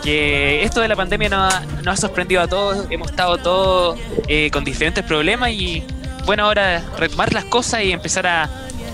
que 0.05 0.63
esto 0.63 0.81
de 0.81 0.87
la 0.87 0.95
pandemia 0.95 1.29
nos 1.29 1.53
ha, 1.87 1.91
ha 1.91 1.97
sorprendido 1.97 2.39
a 2.39 2.47
todos, 2.47 2.85
hemos 2.91 3.09
estado 3.09 3.39
todos 3.39 3.99
eh, 4.27 4.51
con 4.51 4.63
diferentes 4.63 5.03
problemas 5.03 5.49
y 5.49 5.83
bueno, 6.25 6.45
ahora 6.45 6.83
retomar 6.97 7.33
las 7.33 7.45
cosas 7.45 7.83
y 7.83 7.91
empezar 7.91 8.27
a 8.27 8.49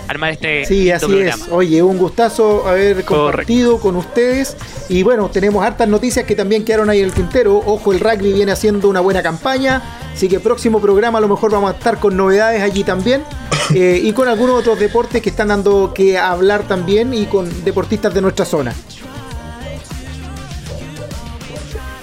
armar 0.08 0.32
este 0.32 0.66
Sí, 0.66 0.90
así 0.90 1.20
es. 1.20 1.48
Oye, 1.50 1.82
un 1.82 1.98
gustazo 1.98 2.68
haber 2.68 3.04
compartido 3.04 3.78
con 3.78 3.96
ustedes. 3.96 4.56
Y 4.88 5.02
bueno, 5.02 5.28
tenemos 5.30 5.64
hartas 5.64 5.88
noticias 5.88 6.26
que 6.26 6.34
también 6.34 6.64
quedaron 6.64 6.90
ahí 6.90 7.00
en 7.00 7.06
el 7.06 7.12
tintero. 7.12 7.56
Ojo, 7.56 7.92
el 7.92 8.00
rugby 8.00 8.32
viene 8.32 8.52
haciendo 8.52 8.88
una 8.88 9.00
buena 9.00 9.22
campaña. 9.22 9.82
Así 10.12 10.28
que 10.28 10.40
próximo 10.40 10.80
programa 10.80 11.18
a 11.18 11.20
lo 11.20 11.28
mejor 11.28 11.50
vamos 11.52 11.72
a 11.72 11.76
estar 11.76 11.98
con 11.98 12.16
novedades 12.16 12.62
allí 12.62 12.84
también. 12.84 13.24
Eh, 13.74 14.00
y 14.02 14.12
con 14.12 14.28
algunos 14.28 14.58
otros 14.58 14.78
deportes 14.78 15.22
que 15.22 15.30
están 15.30 15.48
dando 15.48 15.94
que 15.94 16.18
hablar 16.18 16.66
también 16.68 17.14
y 17.14 17.24
con 17.24 17.64
deportistas 17.64 18.12
de 18.12 18.20
nuestra 18.20 18.44
zona. 18.44 18.74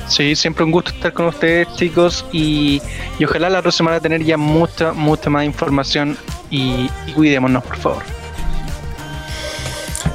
Sí, 0.09 0.35
siempre 0.35 0.63
un 0.63 0.71
gusto 0.71 0.89
estar 0.89 1.13
con 1.13 1.27
ustedes, 1.27 1.67
chicos, 1.75 2.25
y, 2.31 2.81
ojalá 3.23 3.49
la 3.49 3.61
próxima 3.61 3.91
semana 3.91 4.01
tener 4.01 4.23
ya 4.23 4.37
mucha, 4.37 4.91
mucha 4.91 5.29
más 5.29 5.45
información 5.45 6.17
y, 6.49 6.89
cuidémonos, 7.13 7.63
por 7.63 7.77
favor. 7.77 8.03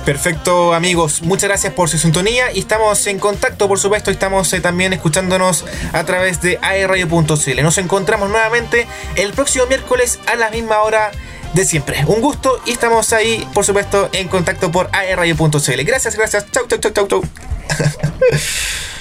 Perfecto 0.04 0.74
amigos, 0.74 1.22
muchas 1.22 1.48
gracias 1.48 1.72
por 1.72 1.88
su 1.88 1.96
sintonía 1.96 2.52
y 2.52 2.58
estamos 2.58 3.06
en 3.06 3.18
contacto, 3.18 3.68
por 3.68 3.78
supuesto, 3.78 4.10
estamos 4.10 4.52
eh, 4.52 4.60
también 4.60 4.92
escuchándonos 4.92 5.64
a 5.94 6.04
través 6.04 6.42
de 6.42 6.58
aerradio.cl. 6.60 7.62
Nos 7.62 7.78
encontramos 7.78 8.28
nuevamente 8.28 8.86
el 9.14 9.32
próximo 9.32 9.64
miércoles 9.66 10.18
a 10.26 10.34
la 10.34 10.50
misma 10.50 10.82
hora 10.82 11.10
de 11.54 11.64
siempre. 11.64 12.04
Un 12.06 12.20
gusto 12.20 12.60
y 12.66 12.72
estamos 12.72 13.14
ahí, 13.14 13.48
por 13.54 13.64
supuesto, 13.64 14.10
en 14.12 14.28
contacto 14.28 14.70
por 14.70 14.90
aerradio.cl. 14.92 15.84
Gracias, 15.84 16.16
gracias. 16.16 16.50
Chau, 16.50 16.66
chau, 16.66 16.78
chau, 16.78 16.92
chau, 16.92 17.06
chau. 17.06 17.22